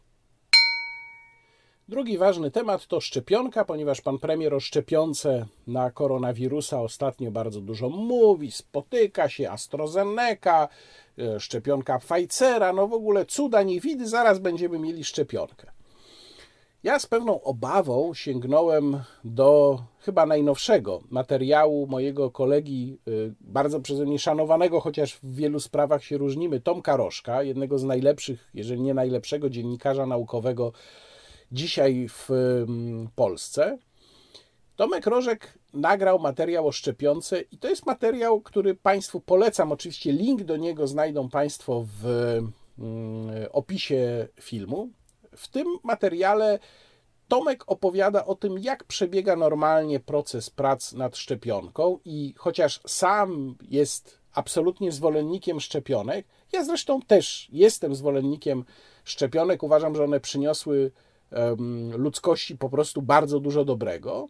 Drugi 1.89 2.19
ważny 2.19 2.51
temat 2.51 2.87
to 2.87 3.01
szczepionka, 3.01 3.65
ponieważ 3.65 4.01
pan 4.01 4.19
premier 4.19 4.55
o 4.55 4.61
szczepionce 4.61 5.47
na 5.67 5.91
koronawirusa 5.91 6.81
ostatnio 6.81 7.31
bardzo 7.31 7.61
dużo 7.61 7.89
mówi, 7.89 8.53
spotyka 8.53 9.29
się 9.29 9.51
AstraZeneca, 9.51 10.69
e, 11.19 11.41
szczepionka 11.41 11.99
Pfizera, 11.99 12.73
no 12.73 12.89
w 12.89 12.93
ogóle 12.93 13.27
cuda 13.27 13.63
nie 13.63 13.81
widy, 13.81 14.09
zaraz 14.09 14.39
będziemy 14.39 14.79
mieli 14.79 15.05
szczepionkę. 15.05 15.80
Ja 16.83 16.99
z 16.99 17.07
pewną 17.07 17.43
obawą 17.43 18.15
sięgnąłem 18.15 19.03
do 19.25 19.79
chyba 19.99 20.27
najnowszego 20.27 21.01
materiału 21.11 21.87
mojego 21.87 22.31
kolegi, 22.31 22.99
y, 23.09 23.35
bardzo 23.41 23.81
przeze 23.81 24.05
mnie 24.05 24.19
szanowanego, 24.19 24.81
chociaż 24.81 25.15
w 25.15 25.35
wielu 25.35 25.61
sprawach 25.61 26.05
się 26.05 26.19
różnimy, 26.19 26.61
Tomka 26.61 26.97
Rożka, 26.97 27.43
jednego 27.43 27.79
z 27.79 27.85
najlepszych, 27.85 28.51
jeżeli 28.55 28.81
nie 28.81 28.95
najlepszego 28.95 29.51
dziennikarza 29.51 30.07
naukowego 30.07 30.73
dzisiaj 31.53 32.09
w 32.09 32.31
mm, 32.31 33.09
Polsce. 33.15 33.79
Tomek 34.77 35.07
Rożek 35.07 35.59
nagrał 35.75 36.19
materiał 36.19 36.69
o 36.69 36.73
szczepionce 36.73 37.41
i 37.41 37.59
to 37.59 37.69
jest 37.69 37.87
materiał, 37.87 38.41
który 38.41 38.75
Państwu 38.75 39.21
polecam. 39.21 39.73
Oczywiście 39.73 40.13
link 40.13 40.43
do 40.43 40.57
niego 40.57 40.87
znajdą 40.87 41.29
Państwo 41.29 41.85
w 42.03 42.07
mm, 42.79 43.47
opisie 43.53 44.29
filmu. 44.41 44.91
W 45.41 45.49
tym 45.49 45.79
materiale 45.83 46.59
Tomek 47.29 47.65
opowiada 47.67 48.27
o 48.27 48.35
tym, 48.35 48.59
jak 48.59 48.85
przebiega 48.85 49.37
normalnie 49.37 50.01
proces 50.01 50.51
prac 50.51 50.93
nad 50.93 51.17
szczepionką 51.17 51.99
i 52.05 52.35
chociaż 52.37 52.81
sam 52.87 53.57
jest 53.69 54.19
absolutnie 54.33 54.93
zwolennikiem 54.93 55.61
szczepionek, 55.61 56.27
ja 56.53 56.65
zresztą 56.65 57.03
też 57.03 57.49
jestem 57.53 57.95
zwolennikiem 57.95 58.65
szczepionek, 59.05 59.63
uważam, 59.63 59.95
że 59.95 60.05
one 60.05 60.21
przyniosły 60.21 60.93
ludzkości 61.97 62.57
po 62.57 62.69
prostu 62.69 63.03
bardzo 63.03 63.41
dużo 63.41 63.65
dobrego, 63.65 64.29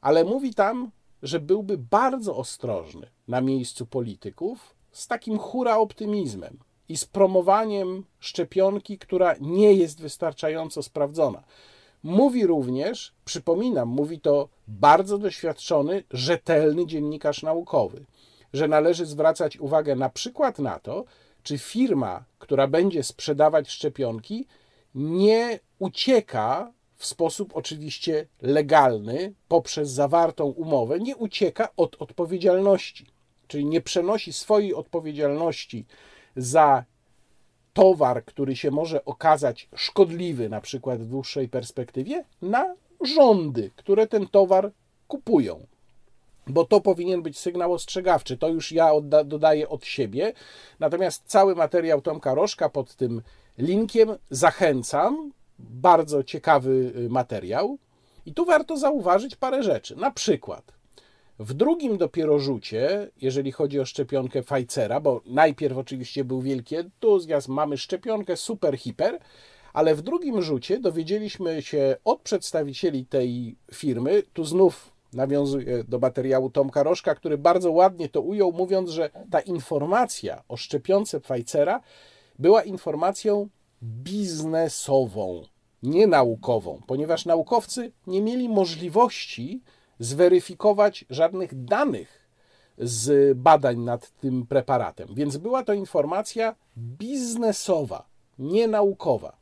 ale 0.00 0.24
mówi 0.24 0.54
tam, 0.54 0.90
że 1.22 1.40
byłby 1.40 1.78
bardzo 1.78 2.36
ostrożny 2.36 3.10
na 3.28 3.40
miejscu 3.40 3.86
polityków 3.86 4.74
z 4.92 5.06
takim 5.06 5.38
hura 5.38 5.76
optymizmem 5.76 6.58
i 6.90 6.96
z 6.96 7.04
promowaniem 7.04 8.04
szczepionki, 8.20 8.98
która 8.98 9.34
nie 9.40 9.72
jest 9.72 10.00
wystarczająco 10.00 10.82
sprawdzona. 10.82 11.42
Mówi 12.02 12.46
również, 12.46 13.12
przypominam, 13.24 13.88
mówi 13.88 14.20
to 14.20 14.48
bardzo 14.68 15.18
doświadczony, 15.18 16.04
rzetelny 16.10 16.86
dziennikarz 16.86 17.42
naukowy, 17.42 18.04
że 18.52 18.68
należy 18.68 19.06
zwracać 19.06 19.56
uwagę 19.56 19.96
na 19.96 20.08
przykład 20.08 20.58
na 20.58 20.78
to, 20.78 21.04
czy 21.42 21.58
firma, 21.58 22.24
która 22.38 22.66
będzie 22.66 23.02
sprzedawać 23.02 23.70
szczepionki, 23.70 24.46
nie 24.94 25.60
ucieka 25.78 26.72
w 26.96 27.06
sposób 27.06 27.56
oczywiście 27.56 28.26
legalny, 28.42 29.34
poprzez 29.48 29.90
zawartą 29.90 30.44
umowę, 30.44 31.00
nie 31.00 31.16
ucieka 31.16 31.68
od 31.76 32.02
odpowiedzialności, 32.02 33.06
czyli 33.48 33.66
nie 33.66 33.80
przenosi 33.80 34.32
swojej 34.32 34.74
odpowiedzialności 34.74 35.86
za 36.36 36.84
towar, 37.72 38.24
który 38.24 38.56
się 38.56 38.70
może 38.70 39.04
okazać 39.04 39.68
szkodliwy, 39.74 40.48
na 40.48 40.60
przykład 40.60 41.00
w 41.00 41.06
dłuższej 41.06 41.48
perspektywie, 41.48 42.24
na 42.42 42.74
rządy, 43.00 43.70
które 43.76 44.06
ten 44.06 44.26
towar 44.26 44.70
kupują. 45.08 45.66
Bo 46.46 46.64
to 46.64 46.80
powinien 46.80 47.22
być 47.22 47.38
sygnał 47.38 47.72
ostrzegawczy. 47.72 48.36
To 48.38 48.48
już 48.48 48.72
ja 48.72 48.86
odda- 48.92 49.24
dodaję 49.24 49.68
od 49.68 49.84
siebie. 49.84 50.32
Natomiast 50.80 51.22
cały 51.26 51.54
materiał 51.54 52.02
Tomka 52.02 52.34
Rożka 52.34 52.68
pod 52.68 52.94
tym 52.94 53.22
linkiem 53.58 54.16
zachęcam. 54.30 55.32
Bardzo 55.58 56.24
ciekawy 56.24 56.92
y, 56.96 57.08
materiał. 57.08 57.78
I 58.26 58.34
tu 58.34 58.44
warto 58.44 58.76
zauważyć 58.76 59.36
parę 59.36 59.62
rzeczy. 59.62 59.96
Na 59.96 60.10
przykład 60.10 60.72
w 61.40 61.54
drugim 61.54 61.98
dopiero 61.98 62.38
rzucie, 62.38 63.10
jeżeli 63.20 63.52
chodzi 63.52 63.80
o 63.80 63.84
szczepionkę 63.84 64.42
Pfizera, 64.42 65.00
bo 65.00 65.20
najpierw 65.26 65.76
oczywiście 65.76 66.24
był 66.24 66.40
wielki 66.40 66.76
entuzjazm, 66.76 67.52
mamy 67.52 67.78
szczepionkę 67.78 68.36
super, 68.36 68.78
hiper, 68.78 69.18
ale 69.72 69.94
w 69.94 70.02
drugim 70.02 70.42
rzucie 70.42 70.80
dowiedzieliśmy 70.80 71.62
się 71.62 71.96
od 72.04 72.22
przedstawicieli 72.22 73.06
tej 73.06 73.56
firmy, 73.74 74.22
tu 74.32 74.44
znów 74.44 74.92
nawiązuję 75.12 75.84
do 75.84 75.98
materiału 75.98 76.50
Tomka 76.50 76.82
Rożka, 76.82 77.14
który 77.14 77.38
bardzo 77.38 77.70
ładnie 77.70 78.08
to 78.08 78.20
ujął, 78.20 78.52
mówiąc, 78.52 78.90
że 78.90 79.10
ta 79.30 79.40
informacja 79.40 80.42
o 80.48 80.56
szczepionce 80.56 81.20
Pfizera 81.20 81.80
była 82.38 82.62
informacją 82.62 83.48
biznesową, 83.82 85.42
nie 85.82 86.06
naukową, 86.06 86.80
ponieważ 86.86 87.26
naukowcy 87.26 87.92
nie 88.06 88.22
mieli 88.22 88.48
możliwości 88.48 89.60
zweryfikować 90.00 91.04
żadnych 91.10 91.64
danych 91.64 92.28
z 92.78 93.38
badań 93.38 93.78
nad 93.78 94.10
tym 94.10 94.46
preparatem. 94.46 95.08
Więc 95.14 95.36
była 95.36 95.64
to 95.64 95.72
informacja 95.72 96.54
biznesowa, 96.76 98.08
nie 98.38 98.68
naukowa. 98.68 99.36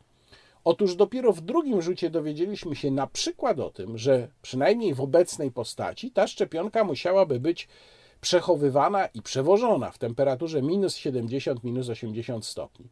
Otóż 0.65 0.97
dopiero 0.97 1.33
w 1.33 1.41
drugim 1.41 1.83
rzucie 1.83 2.11
dowiedzieliśmy 2.11 2.77
się 2.77 2.91
na 2.91 3.07
przykład 3.07 3.61
o 3.61 3.71
tym, 3.71 3.99
że 3.99 4.29
przynajmniej 4.43 4.95
w 4.95 5.01
obecnej 5.01 5.51
postaci 5.51 6.11
ta 6.11 6.27
szczepionka 6.27 6.85
musiałaby 6.85 7.41
być 7.41 7.69
przechowywana 8.21 9.07
i 9.07 9.23
przewożona 9.23 9.91
w 9.91 9.99
temperaturze 9.99 10.63
minus 10.63 10.97
70, 10.97 11.65
minus 11.65 11.89
80 11.89 12.47
stopni. 12.47 12.89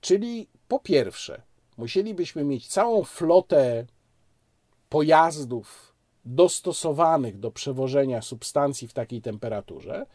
Czyli 0.00 0.48
po 0.68 0.78
pierwsze, 0.78 1.42
musielibyśmy 1.76 2.44
mieć 2.44 2.68
całą 2.68 3.04
flotę 3.04 3.86
pojazdów 4.88 5.93
dostosowanych 6.24 7.38
do 7.38 7.50
przewożenia 7.50 8.22
substancji 8.22 8.88
w 8.88 8.92
takiej 8.92 9.22
temperaturze. 9.22 10.06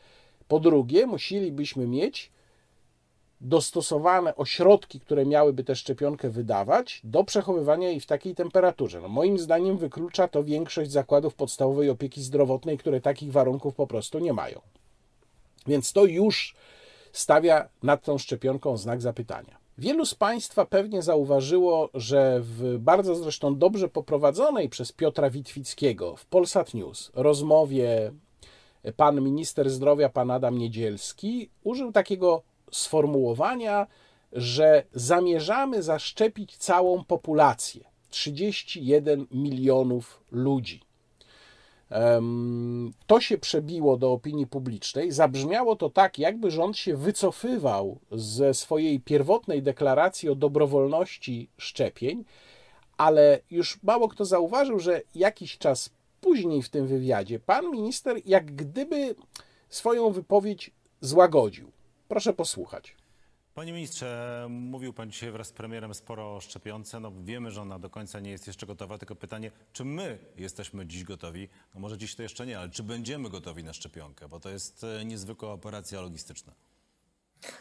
Po 0.48 0.60
drugie, 0.60 1.08
musielibyśmy 1.08 1.88
mieć 1.88 2.32
dostosowane 3.42 4.36
ośrodki, 4.36 5.00
które 5.00 5.26
miałyby 5.26 5.64
tę 5.64 5.76
szczepionkę 5.76 6.30
wydawać, 6.30 7.02
do 7.04 7.24
przechowywania 7.24 7.90
jej 7.90 8.00
w 8.00 8.06
takiej 8.06 8.36
temperaturze. 8.36 9.02
No 9.02 9.08
moim 9.08 9.40
zdaniem 9.40 9.78
wyklucza 9.78 10.28
to 10.28 10.44
większość 10.44 10.92
zakładów 10.92 11.36
podstawowej 11.36 11.90
opieki 11.90 12.22
zdrowotnej, 12.24 12.78
które 12.78 13.02
takich 13.02 13.32
warunków 13.32 13.76
po 13.76 13.88
prostu 13.88 14.20
nie 14.20 14.34
mają. 14.34 14.62
Więc 15.68 15.94
to 15.94 16.06
już 16.06 16.56
stawia 17.14 17.70
nad 17.84 18.04
tą 18.04 18.18
szczepionką 18.18 18.78
znak 18.78 19.02
zapytania. 19.02 19.58
Wielu 19.80 20.06
z 20.06 20.16
Państwa 20.16 20.66
pewnie 20.66 21.02
zauważyło, 21.02 21.90
że 21.94 22.40
w 22.42 22.78
bardzo 22.80 23.16
zresztą 23.16 23.58
dobrze 23.58 23.90
poprowadzonej 23.90 24.70
przez 24.70 24.92
Piotra 24.92 25.30
Witwickiego 25.30 26.16
w 26.16 26.26
Polsat 26.26 26.74
News 26.74 27.12
rozmowie 27.14 28.12
pan 28.96 29.22
minister 29.22 29.70
zdrowia, 29.70 30.10
pan 30.10 30.32
Adam 30.32 30.58
Niedzielski, 30.58 31.50
użył 31.64 31.92
takiego 31.92 32.42
sformułowania, 32.72 33.88
że 34.34 34.84
zamierzamy 34.94 35.84
zaszczepić 35.84 36.58
całą 36.58 37.04
populację 37.04 37.84
31 38.10 39.26
milionów 39.32 40.24
ludzi. 40.32 40.82
To 43.08 43.22
się 43.22 43.38
przebiło 43.38 43.98
do 43.98 44.12
opinii 44.12 44.48
publicznej. 44.48 45.12
Zabrzmiało 45.12 45.76
to 45.76 45.90
tak, 45.90 46.20
jakby 46.20 46.52
rząd 46.52 46.78
się 46.78 46.98
wycofywał 46.98 48.00
ze 48.12 48.54
swojej 48.54 49.00
pierwotnej 49.00 49.64
deklaracji 49.64 50.30
o 50.30 50.36
dobrowolności 50.36 51.50
szczepień, 51.58 52.26
ale 52.98 53.40
już 53.52 53.84
mało 53.84 54.08
kto 54.08 54.26
zauważył, 54.26 54.80
że 54.80 55.02
jakiś 55.16 55.58
czas 55.58 55.90
później 56.22 56.62
w 56.64 56.70
tym 56.70 56.88
wywiadzie 56.88 57.40
pan 57.40 57.72
minister 57.72 58.18
jak 58.26 58.56
gdyby 58.56 59.16
swoją 59.70 60.12
wypowiedź 60.12 60.72
złagodził. 61.02 61.72
Proszę 62.08 62.34
posłuchać. 62.34 62.99
Panie 63.54 63.74
ministrze, 63.74 64.48
mówił 64.50 64.94
pan 64.94 65.12
dzisiaj 65.12 65.32
wraz 65.32 65.48
z 65.48 65.52
premierem 65.52 65.94
sporo 65.94 66.36
o 66.36 66.42
szczepionce. 66.42 67.00
No 67.00 67.12
wiemy, 67.24 67.52
że 67.52 67.62
ona 67.62 67.80
do 67.80 67.90
końca 67.90 68.20
nie 68.20 68.32
jest 68.32 68.48
jeszcze 68.48 68.66
gotowa, 68.66 68.98
tylko 68.98 69.16
pytanie, 69.16 69.52
czy 69.74 69.86
my 69.86 70.20
jesteśmy 70.36 70.86
dziś 70.86 71.04
gotowi? 71.04 71.50
No 71.76 71.80
może 71.80 71.98
dziś 71.98 72.16
to 72.16 72.24
jeszcze 72.24 72.46
nie, 72.46 72.60
ale 72.60 72.70
czy 72.70 72.84
będziemy 72.84 73.30
gotowi 73.30 73.64
na 73.64 73.74
szczepionkę? 73.74 74.30
Bo 74.30 74.40
to 74.40 74.50
jest 74.50 74.84
e, 74.84 75.06
niezwykła 75.06 75.52
operacja 75.52 76.02
logistyczna. 76.02 76.54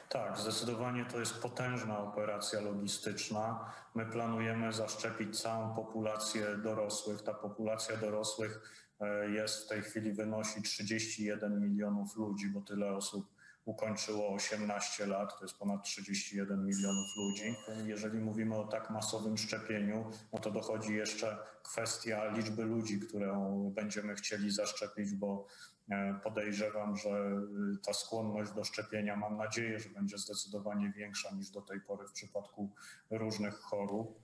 Tak, 0.08 0.38
zdecydowanie 0.38 1.04
to 1.04 1.20
jest 1.20 1.42
potężna 1.42 1.98
operacja 1.98 2.60
logistyczna. 2.60 3.72
My 3.94 4.06
planujemy 4.06 4.72
zaszczepić 4.72 5.40
całą 5.40 5.74
populację 5.74 6.56
dorosłych. 6.56 7.22
Ta 7.22 7.34
populacja 7.34 7.96
dorosłych 7.96 8.60
e, 9.00 9.30
jest 9.30 9.64
w 9.64 9.68
tej 9.68 9.82
chwili 9.82 10.12
wynosi 10.12 10.62
31 10.62 11.60
milionów 11.60 12.16
ludzi, 12.16 12.48
bo 12.48 12.60
tyle 12.60 12.92
osób 12.92 13.37
ukończyło 13.68 14.28
18 14.28 15.06
lat, 15.06 15.38
to 15.38 15.44
jest 15.44 15.58
ponad 15.58 15.84
31 15.84 16.66
milionów 16.66 17.06
ludzi. 17.16 17.54
Jeżeli 17.86 18.18
mówimy 18.18 18.56
o 18.56 18.64
tak 18.64 18.90
masowym 18.90 19.38
szczepieniu, 19.38 20.10
no 20.32 20.38
to 20.38 20.50
dochodzi 20.50 20.94
jeszcze 20.94 21.38
kwestia 21.62 22.32
liczby 22.36 22.64
ludzi, 22.64 23.00
którą 23.00 23.70
będziemy 23.74 24.14
chcieli 24.14 24.50
zaszczepić, 24.50 25.14
bo 25.14 25.46
e, 25.90 26.20
podejrzewam, 26.24 26.96
że 26.96 27.10
y, 27.10 27.78
ta 27.86 27.92
skłonność 27.92 28.52
do 28.52 28.64
szczepienia, 28.64 29.16
mam 29.16 29.36
nadzieję, 29.36 29.80
że 29.80 29.88
będzie 29.88 30.18
zdecydowanie 30.18 30.92
większa 30.96 31.34
niż 31.34 31.50
do 31.50 31.62
tej 31.62 31.80
pory 31.80 32.08
w 32.08 32.12
przypadku 32.12 32.70
różnych 33.10 33.54
chorób. 33.54 34.20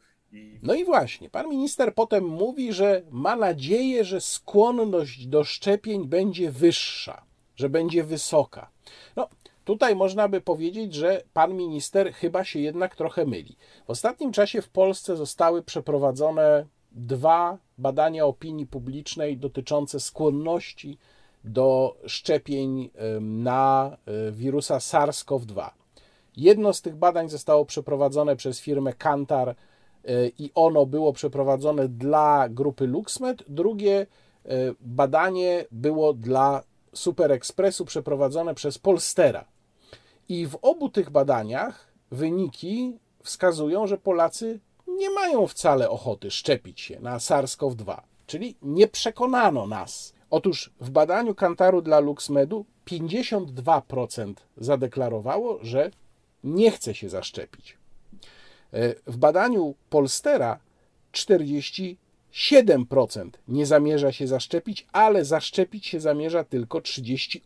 No 0.63 0.75
i 0.75 0.85
właśnie, 0.85 1.31
pan 1.31 1.49
minister 1.49 1.95
potem 1.95 2.25
mówi, 2.25 2.73
że 2.73 3.03
ma 3.11 3.37
nadzieję, 3.37 4.05
że 4.05 4.21
skłonność 4.21 5.27
do 5.27 5.45
szczepień 5.45 6.09
będzie 6.09 6.51
wyższa 6.51 7.34
że 7.57 7.69
będzie 7.69 8.05
wysoka. 8.05 8.71
No, 9.17 9.29
tutaj 9.65 9.97
można 9.97 10.29
by 10.29 10.41
powiedzieć, 10.41 10.95
że 10.95 11.23
pan 11.33 11.55
minister 11.55 12.13
chyba 12.13 12.45
się 12.45 12.61
jednak 12.61 12.97
trochę 12.97 13.25
myli. 13.25 13.57
W 13.87 13.91
ostatnim 13.91 14.33
czasie 14.33 14.63
w 14.63 14.69
Polsce 14.69 15.17
zostały 15.17 15.63
przeprowadzone 15.63 16.67
dwa 16.93 17.59
badania 17.79 18.27
opinii 18.27 18.67
publicznej 18.67 19.37
dotyczące 19.37 20.01
skłonności 20.01 20.99
do 21.45 21.97
szczepień 22.07 22.91
na 23.21 23.97
e, 24.07 24.33
wirusa 24.33 24.79
SARS-CoV-2. 24.79 25.71
Jedno 26.37 26.73
z 26.73 26.83
tych 26.83 26.97
badań 26.97 27.29
zostało 27.29 27.65
przeprowadzone 27.65 28.37
przez 28.37 28.61
firmę 28.61 28.93
Kantar 28.93 29.49
e, 29.49 29.55
i 30.39 30.51
ono 30.55 30.87
było 30.87 31.13
przeprowadzone 31.13 31.89
dla 31.89 32.49
grupy 32.49 32.87
LuxMed. 32.87 33.43
Drugie 33.49 34.01
e, 34.01 34.49
badanie 34.81 35.65
było 35.71 36.13
dla 36.13 36.63
Super 36.95 37.33
Expressu 37.33 37.85
przeprowadzone 37.85 38.55
przez 38.55 38.79
Polstera. 38.79 39.45
I 40.29 40.47
w 40.47 40.59
obu 40.63 40.89
tych 40.89 41.11
badaniach 41.11 41.93
wyniki 42.11 42.99
wskazują, 43.23 43.87
że 43.87 43.99
Polacy 43.99 44.61
nie 44.87 45.11
mają 45.11 45.47
wcale 45.47 45.91
ochoty 45.91 46.31
szczepić 46.31 46.81
się 46.81 47.01
na 47.01 47.19
SARS-CoV-2, 47.19 48.01
czyli 48.27 48.57
nie 48.63 48.89
przekonano 48.89 49.67
nas. 49.67 50.15
Otóż 50.31 50.71
w 50.81 50.91
badaniu 50.91 51.35
Kantaru 51.35 51.83
dla 51.83 52.01
LuxMedu 52.01 52.67
52% 52.87 54.35
zadeklarowało, 54.57 55.59
że 55.63 55.91
nie 56.45 56.71
chce 56.71 56.95
się 56.95 57.09
zaszczepić. 57.09 57.79
E, 58.73 58.95
w 59.07 59.17
badaniu 59.17 59.75
Polstera 59.91 60.59
40 61.13 61.99
7% 62.35 63.31
nie 63.49 63.67
zamierza 63.67 64.13
się 64.13 64.27
zaszczepić, 64.27 64.87
ale 64.93 65.25
zaszczepić 65.25 65.87
się 65.87 66.01
zamierza 66.01 66.45
tylko 66.45 66.79
38%. 66.79 67.41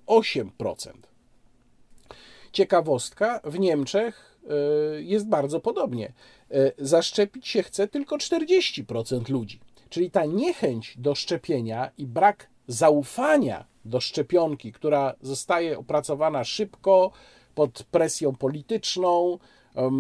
Ciekawostka, 2.53 3.40
w 3.44 3.59
Niemczech 3.59 4.38
e, 4.51 5.03
jest 5.03 5.29
bardzo 5.29 5.61
podobnie. 5.61 6.12
E, 6.51 6.72
zaszczepić 6.79 7.48
się 7.48 7.62
chce 7.62 7.88
tylko 7.88 8.16
40% 8.16 9.31
ludzi. 9.31 9.61
Czyli 9.88 10.11
ta 10.11 10.24
niechęć 10.24 10.94
do 10.98 11.14
szczepienia 11.14 11.90
i 11.98 12.07
brak 12.07 12.48
zaufania 12.66 13.64
do 13.85 14.01
szczepionki, 14.01 14.72
która 14.72 15.14
zostaje 15.22 15.79
opracowana 15.79 16.44
szybko, 16.44 17.11
pod 17.55 17.83
presją 17.83 18.37
polityczną, 18.37 19.38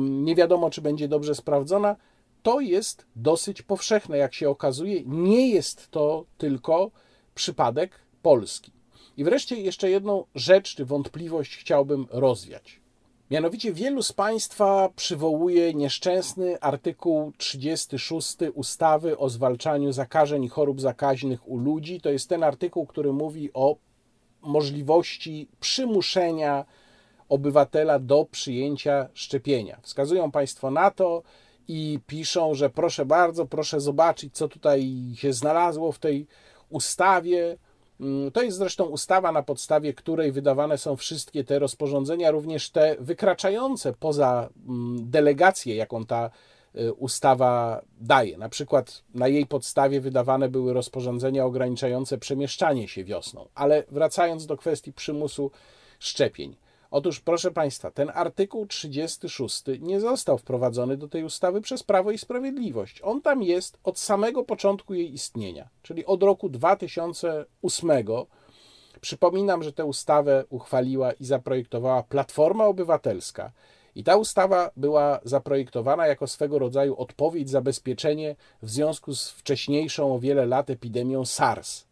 nie 0.00 0.34
wiadomo, 0.34 0.70
czy 0.70 0.80
będzie 0.80 1.08
dobrze 1.08 1.34
sprawdzona, 1.34 1.96
to 2.48 2.60
jest 2.60 3.06
dosyć 3.16 3.62
powszechne, 3.62 4.18
jak 4.18 4.34
się 4.34 4.50
okazuje. 4.50 5.02
Nie 5.06 5.48
jest 5.48 5.90
to 5.90 6.24
tylko 6.38 6.90
przypadek 7.34 7.90
Polski. 8.22 8.72
I 9.16 9.24
wreszcie 9.24 9.56
jeszcze 9.56 9.90
jedną 9.90 10.24
rzecz 10.34 10.74
czy 10.74 10.84
wątpliwość 10.84 11.56
chciałbym 11.56 12.06
rozwiać. 12.10 12.80
Mianowicie 13.30 13.72
wielu 13.72 14.02
z 14.02 14.12
Państwa 14.12 14.88
przywołuje 14.96 15.74
nieszczęsny 15.74 16.60
artykuł 16.60 17.32
36 17.36 18.36
ustawy 18.54 19.18
o 19.18 19.28
zwalczaniu 19.28 19.92
zakażeń 19.92 20.44
i 20.44 20.48
chorób 20.48 20.80
zakaźnych 20.80 21.48
u 21.48 21.58
ludzi. 21.58 22.00
To 22.00 22.10
jest 22.10 22.28
ten 22.28 22.42
artykuł, 22.42 22.86
który 22.86 23.12
mówi 23.12 23.50
o 23.54 23.76
możliwości 24.42 25.48
przymuszenia 25.60 26.64
obywatela 27.28 27.98
do 27.98 28.24
przyjęcia 28.30 29.08
szczepienia. 29.14 29.78
Wskazują 29.82 30.30
Państwo 30.30 30.70
na 30.70 30.90
to 30.90 31.22
i 31.68 32.00
piszą, 32.06 32.54
że 32.54 32.70
proszę 32.70 33.06
bardzo, 33.06 33.46
proszę 33.46 33.80
zobaczyć, 33.80 34.36
co 34.36 34.48
tutaj 34.48 34.92
się 35.14 35.32
znalazło 35.32 35.92
w 35.92 35.98
tej 35.98 36.26
ustawie. 36.68 37.58
Mm, 38.00 38.30
to 38.30 38.42
jest 38.42 38.58
zresztą 38.58 38.84
ustawa, 38.84 39.32
na 39.32 39.42
podstawie 39.42 39.94
której 39.94 40.32
wydawane 40.32 40.78
są 40.78 40.96
wszystkie 40.96 41.44
te 41.44 41.58
rozporządzenia, 41.58 42.30
również 42.30 42.70
te 42.70 42.96
wykraczające 43.00 43.92
poza 43.92 44.48
mm, 44.68 45.10
delegację, 45.10 45.76
jaką 45.76 46.06
ta 46.06 46.30
y, 46.76 46.92
ustawa 46.92 47.82
daje. 48.00 48.38
Na 48.38 48.48
przykład 48.48 49.02
na 49.14 49.28
jej 49.28 49.46
podstawie 49.46 50.00
wydawane 50.00 50.48
były 50.48 50.72
rozporządzenia 50.72 51.44
ograniczające 51.44 52.18
przemieszczanie 52.18 52.88
się 52.88 53.04
wiosną. 53.04 53.48
Ale 53.54 53.84
wracając 53.90 54.46
do 54.46 54.56
kwestii 54.56 54.92
przymusu 54.92 55.50
szczepień. 55.98 56.56
Otóż, 56.90 57.20
proszę 57.20 57.50
Państwa, 57.50 57.90
ten 57.90 58.10
artykuł 58.14 58.66
36 58.66 59.62
nie 59.80 60.00
został 60.00 60.38
wprowadzony 60.38 60.96
do 60.96 61.08
tej 61.08 61.24
ustawy 61.24 61.60
przez 61.60 61.82
Prawo 61.82 62.10
i 62.10 62.18
Sprawiedliwość. 62.18 63.00
On 63.02 63.22
tam 63.22 63.42
jest 63.42 63.78
od 63.84 63.98
samego 63.98 64.44
początku 64.44 64.94
jej 64.94 65.12
istnienia, 65.12 65.68
czyli 65.82 66.06
od 66.06 66.22
roku 66.22 66.48
2008. 66.48 67.90
Przypominam, 69.00 69.62
że 69.62 69.72
tę 69.72 69.84
ustawę 69.84 70.44
uchwaliła 70.50 71.12
i 71.12 71.24
zaprojektowała 71.24 72.02
Platforma 72.02 72.66
Obywatelska. 72.66 73.52
I 73.94 74.04
ta 74.04 74.16
ustawa 74.16 74.70
była 74.76 75.20
zaprojektowana 75.24 76.06
jako 76.06 76.26
swego 76.26 76.58
rodzaju 76.58 76.96
odpowiedź, 76.96 77.50
zabezpieczenie 77.50 78.36
w 78.62 78.70
związku 78.70 79.14
z 79.14 79.30
wcześniejszą 79.30 80.14
o 80.14 80.18
wiele 80.18 80.46
lat 80.46 80.70
epidemią 80.70 81.24
SARS. 81.24 81.86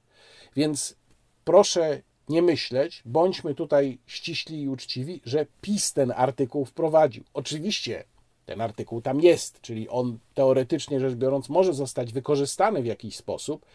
Więc 0.56 0.96
proszę 1.44 2.02
nie 2.28 2.42
myśleć, 2.42 3.02
bądźmy 3.04 3.54
tutaj 3.54 3.98
ściśli 4.06 4.62
i 4.62 4.68
uczciwi, 4.68 5.20
że 5.24 5.46
PiS 5.60 5.92
ten 5.92 6.12
artykuł 6.16 6.64
wprowadził. 6.64 7.24
Oczywiście 7.34 8.04
ten 8.46 8.60
artykuł 8.60 9.00
tam 9.00 9.20
jest, 9.20 9.60
czyli 9.60 9.88
on 9.88 10.18
teoretycznie 10.34 11.00
rzecz 11.00 11.14
biorąc 11.14 11.48
może 11.48 11.74
zostać 11.74 12.12
wykorzystany 12.12 12.82
w 12.82 12.86
jakiś 12.86 13.16
sposób. 13.16 13.66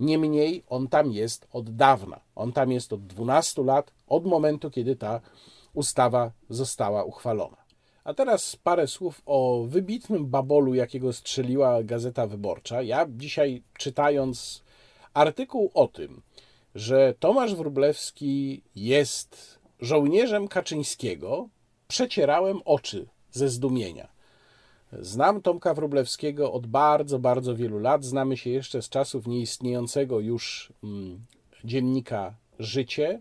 Niemniej 0.00 0.62
on 0.68 0.88
tam 0.88 1.12
jest 1.12 1.46
od 1.52 1.76
dawna. 1.76 2.20
On 2.36 2.52
tam 2.52 2.72
jest 2.72 2.92
od 2.92 3.06
12 3.06 3.62
lat, 3.62 3.92
od 4.06 4.26
momentu, 4.26 4.70
kiedy 4.70 4.96
ta 4.96 5.20
ustawa 5.74 6.30
została 6.50 7.04
uchwalona. 7.04 7.56
A 8.04 8.14
teraz 8.14 8.56
parę 8.56 8.86
słów 8.86 9.22
o 9.26 9.64
wybitnym 9.68 10.26
babolu, 10.26 10.74
jakiego 10.74 11.12
strzeliła 11.12 11.82
Gazeta 11.82 12.26
Wyborcza. 12.26 12.82
Ja 12.82 13.06
dzisiaj 13.08 13.62
czytając 13.78 14.62
artykuł 15.14 15.70
o 15.74 15.88
tym, 15.88 16.22
że 16.74 17.14
Tomasz 17.18 17.54
Wróblewski 17.54 18.62
jest 18.76 19.58
żołnierzem 19.80 20.48
Kaczyńskiego, 20.48 21.48
przecierałem 21.88 22.60
oczy 22.64 23.06
ze 23.30 23.48
zdumienia. 23.48 24.08
Znam 24.92 25.42
Tomka 25.42 25.74
Wróblewskiego 25.74 26.52
od 26.52 26.66
bardzo, 26.66 27.18
bardzo 27.18 27.56
wielu 27.56 27.78
lat. 27.78 28.04
Znamy 28.04 28.36
się 28.36 28.50
jeszcze 28.50 28.82
z 28.82 28.88
czasów 28.88 29.26
nieistniejącego 29.26 30.20
już 30.20 30.72
mm, 30.84 31.20
dziennika 31.64 32.34
Życie. 32.58 33.20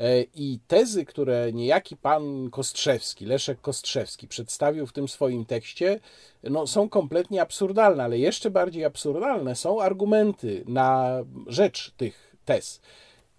E, 0.00 0.22
I 0.22 0.58
tezy, 0.66 1.04
które 1.04 1.52
niejaki 1.52 1.96
pan 1.96 2.50
Kostrzewski, 2.50 3.26
Leszek 3.26 3.60
Kostrzewski, 3.60 4.28
przedstawił 4.28 4.86
w 4.86 4.92
tym 4.92 5.08
swoim 5.08 5.44
tekście, 5.44 6.00
no, 6.42 6.66
są 6.66 6.88
kompletnie 6.88 7.42
absurdalne, 7.42 8.04
ale 8.04 8.18
jeszcze 8.18 8.50
bardziej 8.50 8.84
absurdalne 8.84 9.56
są 9.56 9.82
argumenty 9.82 10.64
na 10.66 11.18
rzecz 11.46 11.90
tych 11.96 12.31
tez. 12.44 12.80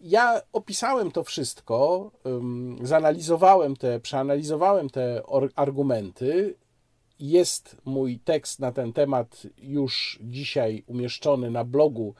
Ja 0.01 0.41
opisałem 0.53 1.11
to 1.11 1.23
wszystko, 1.23 2.11
zanalizowałem 2.81 3.75
te, 3.75 3.99
przeanalizowałem 3.99 4.89
te 4.89 5.21
argumenty. 5.55 6.55
Jest 7.19 7.77
mój 7.85 8.19
tekst 8.19 8.59
na 8.59 8.71
ten 8.71 8.93
temat 8.93 9.47
już 9.57 10.19
dzisiaj 10.21 10.83
umieszczony 10.87 11.51
na 11.51 11.63
blogu 11.63 12.13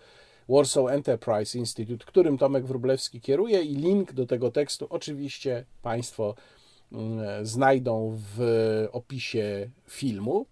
Warsaw 0.50 0.88
Enterprise 0.90 1.58
Institute, 1.58 2.06
którym 2.06 2.38
Tomek 2.38 2.66
Wróblewski 2.66 3.22
kieruje 3.22 3.62
i 3.62 3.76
link 3.76 4.14
do 4.14 4.26
tego 4.26 4.52
tekstu 4.52 4.88
oczywiście 4.90 5.66
Państwo 5.82 6.36
znajdą 7.44 8.18
w 8.38 8.88
opisie 8.92 9.70
filmu. 9.88 10.46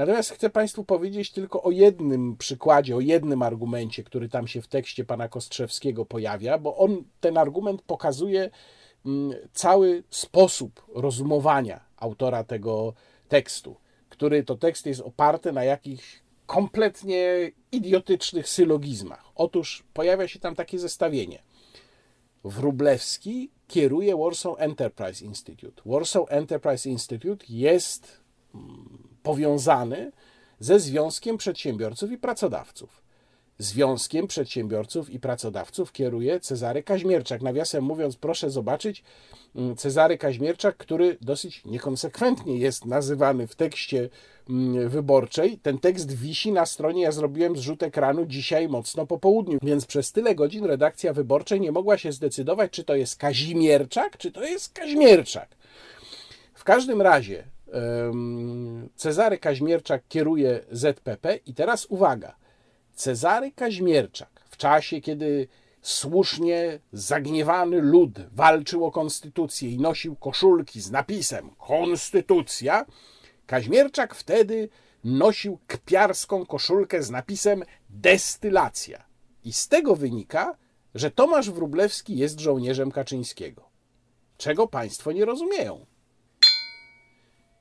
Natomiast 0.00 0.30
chcę 0.30 0.50
Państwu 0.50 0.84
powiedzieć 0.84 1.30
tylko 1.30 1.62
o 1.62 1.70
jednym 1.70 2.36
przykładzie, 2.36 2.96
o 2.96 3.00
jednym 3.00 3.42
argumencie, 3.42 4.04
który 4.04 4.28
tam 4.28 4.48
się 4.48 4.62
w 4.62 4.68
tekście 4.68 5.04
pana 5.04 5.28
Kostrzewskiego 5.28 6.06
pojawia, 6.06 6.58
bo 6.58 6.76
on 6.76 7.04
ten 7.20 7.38
argument 7.38 7.82
pokazuje 7.82 8.50
mm, 9.06 9.32
cały 9.52 10.02
sposób 10.10 10.82
rozumowania 10.94 11.80
autora 11.96 12.44
tego 12.44 12.94
tekstu, 13.28 13.76
który 14.08 14.42
to 14.44 14.56
tekst 14.56 14.86
jest 14.86 15.00
oparty 15.00 15.52
na 15.52 15.64
jakichś 15.64 16.20
kompletnie 16.46 17.50
idiotycznych 17.72 18.48
sylogizmach. 18.48 19.24
Otóż 19.34 19.84
pojawia 19.94 20.28
się 20.28 20.38
tam 20.38 20.54
takie 20.54 20.78
zestawienie. 20.78 21.42
Wróblewski 22.44 23.50
kieruje 23.68 24.16
Warsaw 24.16 24.54
Enterprise 24.58 25.24
Institute. 25.24 25.82
Warsaw 25.86 26.24
Enterprise 26.28 26.90
Institute 26.90 27.46
jest 27.48 28.20
mm, 28.54 29.09
powiązany 29.22 30.12
ze 30.60 30.80
Związkiem 30.80 31.36
Przedsiębiorców 31.36 32.12
i 32.12 32.18
Pracodawców. 32.18 33.00
Związkiem 33.58 34.26
Przedsiębiorców 34.26 35.10
i 35.10 35.20
Pracodawców 35.20 35.92
kieruje 35.92 36.40
Cezary 36.40 36.82
Kaźmierczak. 36.82 37.42
Nawiasem 37.42 37.84
mówiąc, 37.84 38.16
proszę 38.16 38.50
zobaczyć, 38.50 39.02
mm, 39.56 39.76
Cezary 39.76 40.18
Kaźmierczak, 40.18 40.76
który 40.76 41.16
dosyć 41.20 41.64
niekonsekwentnie 41.64 42.58
jest 42.58 42.84
nazywany 42.84 43.46
w 43.46 43.54
tekście 43.54 44.08
mm, 44.50 44.88
wyborczej. 44.88 45.58
Ten 45.58 45.78
tekst 45.78 46.12
wisi 46.12 46.52
na 46.52 46.66
stronie, 46.66 47.02
ja 47.02 47.12
zrobiłem 47.12 47.56
zrzut 47.56 47.82
ekranu 47.82 48.26
dzisiaj 48.26 48.68
mocno 48.68 49.06
po 49.06 49.18
południu, 49.18 49.58
więc 49.62 49.86
przez 49.86 50.12
tyle 50.12 50.34
godzin 50.34 50.64
redakcja 50.64 51.12
wyborczej 51.12 51.60
nie 51.60 51.72
mogła 51.72 51.98
się 51.98 52.12
zdecydować, 52.12 52.70
czy 52.70 52.84
to 52.84 52.94
jest 52.94 53.16
Kazimierczak, 53.16 54.18
czy 54.18 54.32
to 54.32 54.44
jest 54.44 54.72
Kaźmierczak. 54.72 55.48
W 56.54 56.64
każdym 56.64 57.02
razie 57.02 57.44
Cezary 58.96 59.38
Kaźmierczak 59.38 60.02
kieruje 60.08 60.60
ZPP 60.70 61.36
i 61.46 61.54
teraz 61.54 61.86
uwaga. 61.86 62.36
Cezary 62.94 63.52
Kaźmierczak 63.52 64.44
w 64.50 64.56
czasie, 64.56 65.00
kiedy 65.00 65.48
słusznie 65.82 66.80
zagniewany 66.92 67.80
lud 67.80 68.20
walczył 68.32 68.84
o 68.84 68.90
konstytucję 68.90 69.70
i 69.70 69.78
nosił 69.78 70.16
koszulki 70.16 70.80
z 70.80 70.90
napisem 70.90 71.50
Konstytucja, 71.58 72.86
Kaźmierczak 73.46 74.14
wtedy 74.14 74.68
nosił 75.04 75.58
kpiarską 75.66 76.46
koszulkę 76.46 77.02
z 77.02 77.10
napisem 77.10 77.64
Destylacja. 77.90 79.04
I 79.44 79.52
z 79.52 79.68
tego 79.68 79.96
wynika, 79.96 80.56
że 80.94 81.10
Tomasz 81.10 81.50
Wróblewski 81.50 82.16
jest 82.16 82.40
żołnierzem 82.40 82.90
Kaczyńskiego. 82.90 83.70
Czego 84.36 84.68
państwo 84.68 85.12
nie 85.12 85.24
rozumieją? 85.24 85.86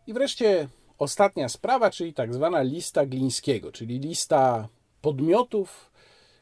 I 0.09 0.13
wreszcie 0.13 0.67
ostatnia 0.97 1.49
sprawa, 1.49 1.89
czyli 1.91 2.13
tak 2.13 2.33
zwana 2.33 2.61
lista 2.61 3.05
Glińskiego, 3.05 3.71
czyli 3.71 3.99
lista 3.99 4.67
podmiotów, 5.01 5.91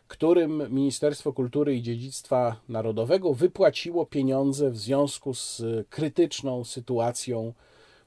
którym 0.08 0.74
Ministerstwo 0.74 1.34
Kultury 1.34 1.76
i 1.76 1.82
Dziedzictwa 1.82 2.62
Narodowego 2.70 3.34
wypłaciło 3.34 4.06
pieniądze 4.06 4.72
w 4.72 4.78
związku 4.78 5.34
z 5.34 5.62
krytyczną 5.90 6.64
sytuacją 6.64 7.54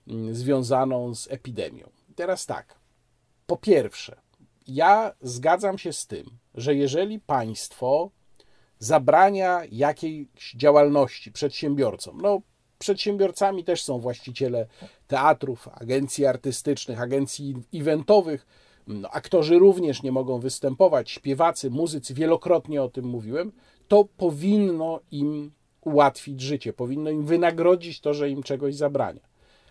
mm, 0.08 0.34
związaną 0.34 1.14
z 1.14 1.30
epidemią. 1.30 1.90
teraz 2.16 2.46
tak. 2.46 2.74
Po 3.46 3.56
pierwsze, 3.56 4.20
ja 4.66 5.14
zgadzam 5.22 5.78
się 5.78 5.92
z 5.92 6.06
tym, 6.06 6.26
że 6.54 6.74
jeżeli 6.74 7.20
państwo 7.20 8.10
zabrania 8.78 9.62
jakiejś 9.72 10.54
działalności 10.56 11.32
przedsiębiorcom, 11.32 12.20
no 12.20 12.40
przedsiębiorcami 12.80 13.64
też 13.64 13.82
są 13.82 13.98
właściciele 13.98 14.66
teatrów, 15.06 15.68
agencji 15.68 16.26
artystycznych, 16.26 17.00
agencji 17.00 17.54
eventowych. 17.74 18.46
No, 18.86 19.10
aktorzy 19.10 19.58
również 19.58 20.02
nie 20.02 20.12
mogą 20.12 20.38
występować, 20.38 21.10
śpiewacy, 21.10 21.70
muzycy, 21.70 22.14
wielokrotnie 22.14 22.82
o 22.82 22.88
tym 22.88 23.04
mówiłem. 23.04 23.52
To 23.88 24.04
powinno 24.16 25.00
im 25.10 25.52
ułatwić 25.80 26.40
życie, 26.40 26.72
powinno 26.72 27.10
im 27.10 27.26
wynagrodzić 27.26 28.00
to, 28.00 28.14
że 28.14 28.30
im 28.30 28.42
czegoś 28.42 28.74
zabrania. 28.74 29.20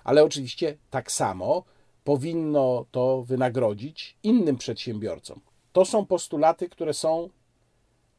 Ale 0.03 0.23
oczywiście 0.23 0.77
tak 0.89 1.11
samo 1.11 1.63
powinno 2.03 2.85
to 2.91 3.23
wynagrodzić 3.23 4.17
innym 4.23 4.57
przedsiębiorcom. 4.57 5.41
To 5.71 5.85
są 5.85 6.05
postulaty, 6.05 6.69
które 6.69 6.93
są 6.93 7.29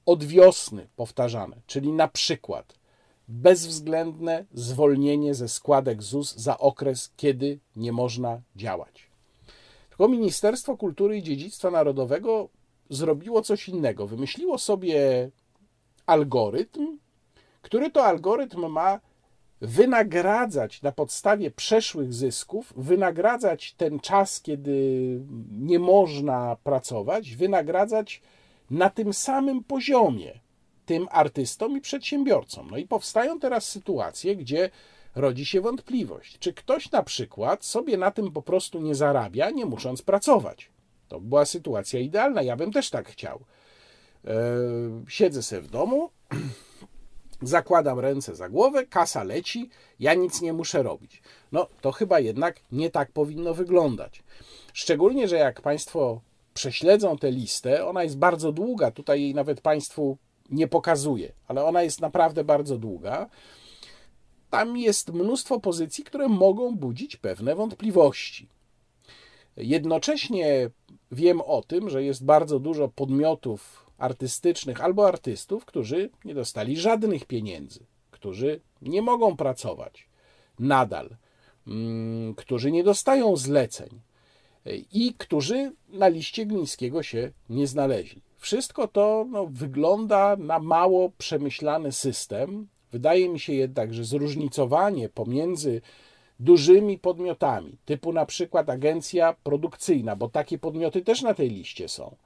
od 0.07 0.25
wiosny 0.25 0.89
powtarzane, 0.97 1.57
czyli 1.67 1.93
na 1.93 2.09
przykład 2.09 2.80
bezwzględne 3.31 4.45
zwolnienie 4.53 5.35
ze 5.35 5.49
składek 5.49 6.03
ZUS 6.03 6.37
za 6.37 6.59
okres, 6.59 7.13
kiedy 7.17 7.59
nie 7.77 7.93
można 7.93 8.41
działać. 8.57 9.11
Tylko 9.89 10.09
Ministerstwo 10.09 10.77
Kultury 10.77 11.17
i 11.17 11.23
Dziedzictwa 11.23 11.71
Narodowego 11.71 12.49
zrobiło 12.91 13.43
coś 13.43 13.69
innego. 13.69 14.07
Wymyśliło 14.07 14.59
sobie 14.59 15.31
algorytm, 16.07 16.99
który 17.63 17.91
to 17.91 18.05
algorytm 18.05 18.67
ma 18.67 19.01
wynagradzać 19.61 20.83
na 20.83 20.93
podstawie 20.93 21.51
przeszłych 21.51 22.15
zysków, 22.15 22.73
wynagradzać 22.77 23.75
ten 23.75 24.01
czas, 24.01 24.41
kiedy 24.43 25.21
nie 25.51 25.79
można 25.79 26.57
pracować, 26.65 27.37
wynagradzać 27.37 28.23
na 28.71 28.91
tym 28.91 29.13
samym 29.13 29.65
poziomie 29.65 30.40
tym 30.91 31.09
artystom 31.11 31.77
i 31.77 31.81
przedsiębiorcom. 31.81 32.71
No 32.71 32.77
i 32.77 32.87
powstają 32.87 33.41
teraz 33.41 33.69
sytuacje, 33.69 34.37
gdzie 34.37 34.71
rodzi 35.15 35.47
się 35.47 35.61
wątpliwość, 35.61 36.39
czy 36.39 36.53
ktoś 36.53 36.91
na 36.91 37.03
przykład 37.03 37.65
sobie 37.65 37.97
na 37.97 38.11
tym 38.11 38.33
po 38.33 38.43
prostu 38.43 38.81
nie 38.81 38.95
zarabia, 38.95 39.51
nie 39.51 39.67
musząc 39.67 40.03
pracować. 40.03 40.71
To 41.09 41.21
była 41.21 41.45
sytuacja 41.45 42.01
idealna, 42.01 42.43
ja 42.43 42.57
bym 42.57 42.73
też 42.73 42.91
tak 42.91 43.09
chciał. 43.09 43.41
Eee, 44.25 44.35
siedzę 45.09 45.43
sobie 45.43 45.63
w 45.63 45.71
domu, 45.71 46.11
zakładam 47.43 47.99
ręce 47.99 48.35
za 48.35 48.49
głowę, 48.49 48.87
kasa 48.87 49.25
leci, 49.25 49.71
ja 50.01 50.15
nic 50.15 50.43
nie 50.43 50.53
muszę 50.53 50.83
robić. 50.83 51.23
No 51.53 51.67
to 51.81 51.93
chyba 51.93 52.21
jednak 52.21 52.61
nie 52.73 52.91
tak 52.91 53.13
powinno 53.13 53.55
wyglądać. 53.55 54.23
Szczególnie, 54.73 55.29
że 55.29 55.37
jak 55.37 55.61
Państwo 55.61 56.21
prześledzą 56.55 57.19
tę 57.19 57.31
listę, 57.31 57.87
ona 57.87 58.03
jest 58.03 58.19
bardzo 58.19 58.53
długa, 58.53 58.91
tutaj 58.91 59.23
jej 59.23 59.35
nawet 59.35 59.61
Państwu 59.61 60.19
nie 60.51 60.69
pokazuję, 60.69 61.33
ale 61.49 61.65
ona 61.65 61.83
jest 61.83 62.01
naprawdę 62.01 62.45
bardzo 62.45 62.79
długa. 62.79 63.29
Tam 64.51 64.77
jest 64.77 65.13
mnóstwo 65.13 65.61
pozycji, 65.61 66.05
które 66.05 66.29
mogą 66.29 66.77
budzić 66.77 67.17
pewne 67.17 67.55
wątpliwości. 67.55 68.49
Jednocześnie 69.57 70.71
wiem 71.13 71.41
o 71.41 71.63
tym, 71.63 71.91
że 71.91 72.05
jest 72.05 72.25
bardzo 72.25 72.59
dużo 72.59 72.89
podmiotów 72.89 73.87
artystycznych 73.99 74.81
albo 74.81 75.09
artystów, 75.09 75.65
którzy 75.65 76.11
nie 76.25 76.35
dostali 76.35 76.77
żadnych 76.77 77.25
pieniędzy, 77.25 77.87
którzy 78.11 78.61
nie 78.83 79.03
mogą 79.03 79.37
pracować 79.37 80.09
nadal, 80.59 81.17
mm, 81.67 82.35
którzy 82.35 82.73
nie 82.73 82.85
dostają 82.85 83.37
zleceń 83.37 84.01
i 84.93 85.15
którzy 85.19 85.73
na 85.89 86.09
liście 86.09 86.47
Glińskiego 86.47 87.03
się 87.03 87.33
nie 87.49 87.67
znaleźli. 87.67 88.23
Wszystko 88.41 88.89
to 88.89 89.27
no, 89.31 89.47
wygląda 89.47 90.37
na 90.37 90.59
mało 90.59 91.11
przemyślany 91.19 91.93
system. 91.93 92.69
Wydaje 92.93 93.29
mi 93.29 93.41
się 93.41 93.53
jednak, 93.53 93.95
że 93.95 94.05
zróżnicowanie 94.05 95.09
pomiędzy 95.09 95.81
dużymi 96.41 96.99
podmiotami, 96.99 97.79
typu 97.85 98.13
na 98.13 98.27
przykład 98.27 98.71
agencja 98.71 99.35
produkcyjna, 99.43 100.17
bo 100.17 100.29
takie 100.29 100.59
podmioty 100.59 101.03
też 101.03 101.23
na 101.23 101.35
tej 101.35 101.51
liście 101.51 101.89
są, 101.89 102.17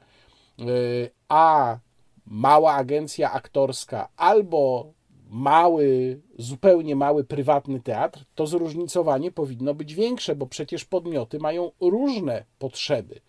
y, 0.61 1.11
a 1.29 1.79
mała 2.27 2.73
agencja 2.73 3.33
aktorska 3.33 4.09
albo 4.17 4.93
mały, 5.31 6.21
zupełnie 6.39 6.97
mały 6.97 7.25
prywatny 7.25 7.81
teatr, 7.81 8.25
to 8.35 8.47
zróżnicowanie 8.47 9.33
powinno 9.33 9.75
być 9.75 9.95
większe, 9.95 10.37
bo 10.37 10.47
przecież 10.47 10.85
podmioty 10.85 11.39
mają 11.39 11.71
różne 11.81 12.45
potrzeby. 12.59 13.21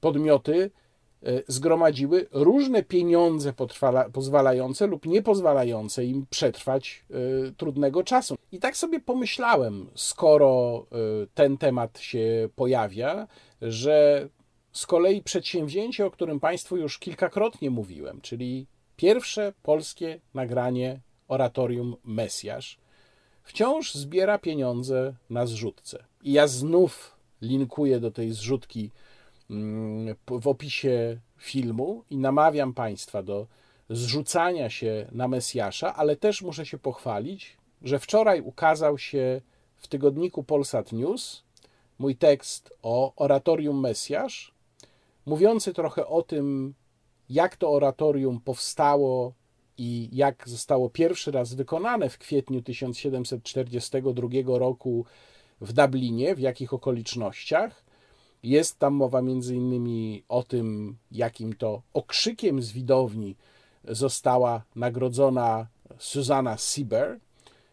Podmioty 0.00 0.70
zgromadziły 1.48 2.26
różne 2.32 2.82
pieniądze 2.82 3.52
pozwalające 4.12 4.86
lub 4.86 5.06
niepozwalające 5.06 6.04
im 6.04 6.26
przetrwać 6.30 7.04
e, 7.10 7.14
trudnego 7.52 8.04
czasu. 8.04 8.36
I 8.52 8.58
tak 8.58 8.76
sobie 8.76 9.00
pomyślałem, 9.00 9.90
skoro 9.94 10.86
e, 10.92 10.96
ten 11.34 11.58
temat 11.58 11.98
się 11.98 12.48
pojawia, 12.56 13.26
że 13.62 14.28
z 14.72 14.86
kolei 14.86 15.22
przedsięwzięcie, 15.22 16.06
o 16.06 16.10
którym 16.10 16.40
Państwu 16.40 16.76
już 16.76 16.98
kilkakrotnie 16.98 17.70
mówiłem, 17.70 18.20
czyli 18.20 18.66
pierwsze 18.96 19.52
polskie 19.62 20.20
nagranie 20.34 21.00
oratorium 21.28 21.96
Mesjasz, 22.04 22.78
wciąż 23.42 23.94
zbiera 23.94 24.38
pieniądze 24.38 25.14
na 25.30 25.46
zrzutce. 25.46 26.04
I 26.22 26.32
ja 26.32 26.46
znów 26.46 27.16
linkuję 27.42 28.00
do 28.00 28.10
tej 28.10 28.32
zrzutki 28.32 28.90
w 30.40 30.48
opisie 30.48 31.20
filmu 31.36 32.04
i 32.10 32.18
namawiam 32.18 32.74
Państwa 32.74 33.22
do 33.22 33.46
zrzucania 33.90 34.70
się 34.70 35.06
na 35.12 35.28
Mesjasza, 35.28 35.94
ale 35.94 36.16
też 36.16 36.42
muszę 36.42 36.66
się 36.66 36.78
pochwalić, 36.78 37.56
że 37.82 37.98
wczoraj 37.98 38.40
ukazał 38.40 38.98
się 38.98 39.40
w 39.76 39.88
tygodniku 39.88 40.44
Polsat 40.44 40.92
News 40.92 41.44
mój 41.98 42.16
tekst 42.16 42.76
o 42.82 43.12
oratorium 43.16 43.80
Mesjasz, 43.80 44.54
mówiący 45.26 45.72
trochę 45.72 46.06
o 46.06 46.22
tym, 46.22 46.74
jak 47.30 47.56
to 47.56 47.70
oratorium 47.70 48.40
powstało 48.40 49.32
i 49.78 50.08
jak 50.12 50.48
zostało 50.48 50.90
pierwszy 50.90 51.30
raz 51.30 51.54
wykonane 51.54 52.10
w 52.10 52.18
kwietniu 52.18 52.62
1742 52.62 54.28
roku 54.58 55.04
w 55.60 55.72
Dublinie, 55.72 56.34
w 56.34 56.38
jakich 56.38 56.72
okolicznościach. 56.72 57.83
Jest 58.44 58.78
tam 58.78 58.94
mowa 58.94 59.22
między 59.22 59.56
innymi 59.56 60.24
o 60.28 60.42
tym, 60.42 60.96
jakim 61.10 61.52
to 61.52 61.82
okrzykiem 61.94 62.62
z 62.62 62.72
widowni 62.72 63.36
została 63.84 64.62
nagrodzona 64.76 65.66
Susanna 65.98 66.56
Sieber, 66.56 67.18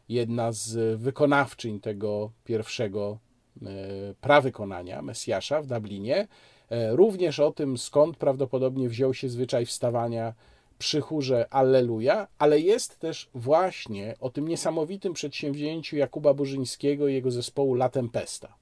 jedna 0.10 0.52
z 0.52 1.00
wykonawczyń 1.00 1.80
tego 1.80 2.32
pierwszego 2.44 3.18
e, 3.62 3.68
prawykonania 4.22 5.02
Mesjasza 5.02 5.62
w 5.62 5.68
Dublinie. 5.68 6.28
E, 6.70 6.96
również 6.96 7.40
o 7.40 7.52
tym, 7.52 7.78
skąd 7.78 8.18
prawdopodobnie 8.18 8.90
wziął 8.90 9.14
się 9.14 9.30
zwyczaj 9.30 9.66
wstawania 9.66 10.34
przy 10.80 11.02
chórze 11.02 11.54
Alleluja, 11.54 12.28
ale 12.38 12.60
jest 12.60 13.00
też 13.00 13.30
właśnie 13.34 14.16
o 14.20 14.30
tym 14.30 14.48
niesamowitym 14.48 15.14
przedsięwzięciu 15.14 15.98
Jakuba 15.98 16.34
Burzyńskiego 16.34 17.08
i 17.08 17.14
jego 17.14 17.32
zespołu 17.32 17.76
La 17.76 17.90
Tempesta. 17.90 18.56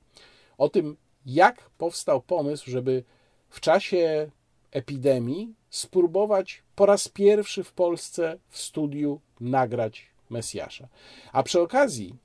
O 0.57 0.69
tym, 0.69 0.97
jak 1.33 1.69
powstał 1.77 2.21
pomysł, 2.21 2.71
żeby 2.71 3.03
w 3.49 3.59
czasie 3.59 4.31
epidemii 4.71 5.53
spróbować 5.69 6.63
po 6.75 6.85
raz 6.85 7.07
pierwszy 7.07 7.63
w 7.63 7.73
Polsce 7.73 8.37
w 8.49 8.57
studiu 8.57 9.19
nagrać 9.39 10.07
Mesjasza. 10.29 10.87
A 11.33 11.43
przy 11.43 11.61
okazji 11.61 12.15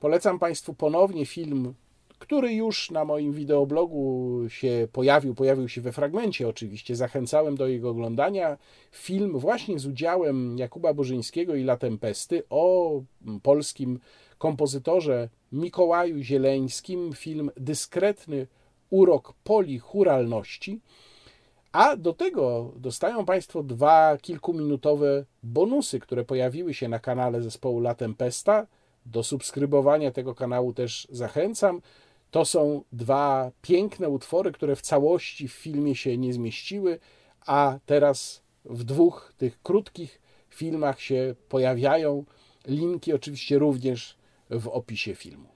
polecam 0.00 0.38
Państwu 0.38 0.74
ponownie 0.74 1.26
film, 1.26 1.74
który 2.18 2.52
już 2.52 2.90
na 2.90 3.04
moim 3.04 3.32
wideoblogu 3.32 4.38
się 4.48 4.88
pojawił, 4.92 5.34
pojawił 5.34 5.68
się 5.68 5.80
we 5.80 5.92
fragmencie 5.92 6.48
oczywiście, 6.48 6.96
zachęcałem 6.96 7.56
do 7.56 7.66
jego 7.66 7.90
oglądania. 7.90 8.58
Film 8.92 9.38
właśnie 9.38 9.78
z 9.78 9.86
udziałem 9.86 10.58
Jakuba 10.58 10.94
Burzyńskiego 10.94 11.54
i 11.54 11.62
La 11.62 11.76
Tempesty 11.76 12.42
o 12.50 13.02
polskim 13.42 14.00
kompozytorze 14.42 15.28
Mikołaju 15.52 16.22
Zieleńskim 16.22 17.12
film 17.12 17.50
Dyskretny 17.56 18.46
urok 18.90 19.34
polichuralności, 19.44 20.80
a 21.72 21.96
do 21.96 22.12
tego 22.12 22.72
dostają 22.76 23.24
Państwo 23.24 23.62
dwa 23.62 24.18
kilkuminutowe 24.22 25.24
bonusy, 25.42 26.00
które 26.00 26.24
pojawiły 26.24 26.74
się 26.74 26.88
na 26.88 26.98
kanale 26.98 27.42
zespołu 27.42 27.78
La 27.78 27.94
Tempesta. 27.94 28.66
Do 29.06 29.22
subskrybowania 29.22 30.10
tego 30.10 30.34
kanału 30.34 30.72
też 30.72 31.08
zachęcam. 31.10 31.80
To 32.30 32.44
są 32.44 32.84
dwa 32.92 33.50
piękne 33.62 34.08
utwory, 34.08 34.52
które 34.52 34.76
w 34.76 34.82
całości 34.82 35.48
w 35.48 35.52
filmie 35.52 35.94
się 35.94 36.18
nie 36.18 36.32
zmieściły, 36.32 36.98
a 37.46 37.78
teraz 37.86 38.42
w 38.64 38.84
dwóch 38.84 39.32
tych 39.36 39.62
krótkich 39.62 40.20
filmach 40.50 41.00
się 41.00 41.34
pojawiają. 41.48 42.24
Linki 42.66 43.12
oczywiście 43.12 43.58
również 43.58 44.21
w 44.52 44.68
opisie 44.68 45.14
filmu. 45.14 45.48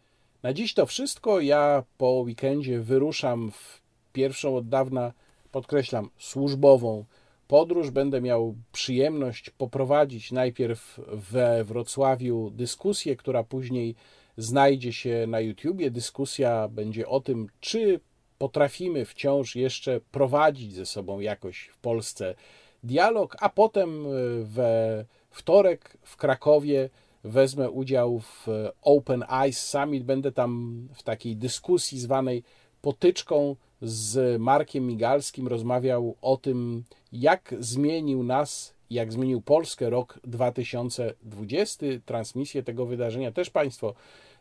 Na 0.43 0.53
dziś 0.53 0.75
to 0.75 0.87
wszystko. 0.87 1.41
Ja 1.41 1.83
po 1.99 2.11
weekendzie 2.11 2.81
wyruszam 2.81 3.51
w 3.51 3.81
pierwszą 4.13 4.57
od 4.57 4.69
dawna, 4.69 5.13
podkreślam, 5.53 6.11
służbową 6.19 7.05
podróż. 7.49 7.91
Będę 7.91 8.21
miał 8.21 8.55
przyjemność 8.73 9.51
poprowadzić 9.51 10.33
najpierw 10.33 11.01
we 11.13 11.65
Wrocławiu 11.65 12.51
dyskusję, 12.51 13.17
która 13.17 13.45
później 13.45 13.95
znajdzie 14.37 14.93
się 14.93 15.27
na 15.29 15.41
YouTubie. 15.41 15.91
Dyskusja 15.91 16.69
będzie 16.69 17.09
o 17.09 17.21
tym, 17.21 17.49
czy 17.61 18.01
potrafimy 18.39 19.05
wciąż 19.05 19.57
jeszcze 19.57 20.01
prowadzić 20.01 20.75
ze 20.75 20.87
sobą 20.87 21.21
jakoś 21.21 21.67
w 21.67 21.79
Polsce 21.79 22.35
dialog, 22.83 23.37
a 23.41 23.49
potem 23.49 24.05
we 24.43 25.05
wtorek 25.31 25.97
w 26.03 26.17
Krakowie 26.17 26.91
wezmę 27.27 27.71
udział 27.71 28.21
w 28.21 28.47
Open 28.83 29.25
Eyes 29.31 29.67
Summit. 29.67 30.05
Będę 30.05 30.33
tam 30.33 30.81
w 30.95 31.03
takiej 31.03 31.37
dyskusji 31.37 31.99
zwanej 31.99 32.43
potyczką 32.83 33.57
z 33.83 34.41
Markiem 34.41 34.87
Migalskim 34.87 35.49
rozmawiał 35.49 36.17
o 36.23 36.37
tym, 36.37 36.85
jak 37.13 37.55
zmienił 37.59 38.23
nas, 38.23 38.75
jak 38.91 39.13
zmienił 39.13 39.41
Polskę 39.41 39.91
rok 39.91 40.21
2020. 40.25 41.87
Transmisję 42.05 42.63
tego 42.63 42.87
wydarzenia 42.87 43.33
też 43.33 43.51
Państwo 43.51 43.95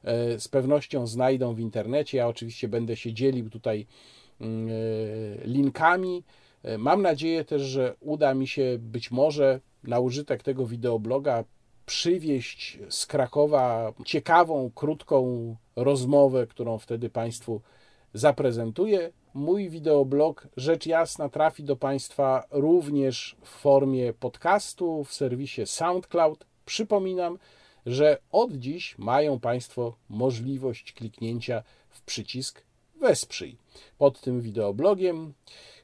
e, 0.03 0.39
z 0.39 0.47
pewnością 0.47 1.07
znajdą 1.07 1.53
w 1.53 1.59
internecie. 1.59 2.17
Ja 2.17 2.27
oczywiście 2.27 2.67
będę 2.67 2.95
się 2.95 3.13
dzielił 3.13 3.49
tutaj 3.49 3.88
mm, 4.41 4.69
e, 4.69 5.47
linkami. 5.47 6.23
E, 6.63 6.77
mam 6.77 7.01
nadzieję 7.01 7.45
też, 7.45 7.61
że 7.61 7.95
uda 7.99 8.33
mi 8.33 8.47
się 8.47 8.77
być 8.79 9.11
może 9.11 9.59
na 9.83 9.99
użytek 9.99 10.43
tego 10.43 10.65
wideobloga 10.65 11.43
przywieźć 11.86 12.79
z 12.89 13.05
Krakowa 13.05 13.93
ciekawą, 14.05 14.71
krótką 14.75 15.55
rozmowę, 15.75 16.47
którą 16.47 16.77
wtedy 16.77 17.09
Państwu 17.09 17.61
zaprezentuję. 18.13 19.11
Mój 19.33 19.69
wideoblog, 19.69 20.47
rzecz 20.57 20.86
jasna, 20.86 21.29
trafi 21.29 21.63
do 21.63 21.75
Państwa 21.75 22.43
również 22.51 23.36
w 23.41 23.47
formie 23.47 24.13
podcastu 24.13 25.03
w 25.03 25.13
serwisie 25.13 25.65
SoundCloud. 25.65 26.45
Przypominam, 26.65 27.38
że 27.86 28.17
od 28.31 28.51
dziś 28.51 28.97
mają 28.97 29.39
Państwo 29.39 29.95
możliwość 30.09 30.93
kliknięcia 30.93 31.63
w 31.89 32.01
przycisk 32.01 32.63
Wesprzyj 33.01 33.57
pod 33.97 34.21
tym 34.21 34.41
wideoblogiem. 34.41 35.33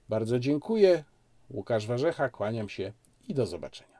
Bardzo 0.09 0.39
dziękuję. 0.39 1.03
Łukasz 1.49 1.87
Warzecha, 1.87 2.29
kłaniam 2.29 2.69
się 2.69 2.93
i 3.27 3.33
do 3.33 3.45
zobaczenia. 3.45 3.90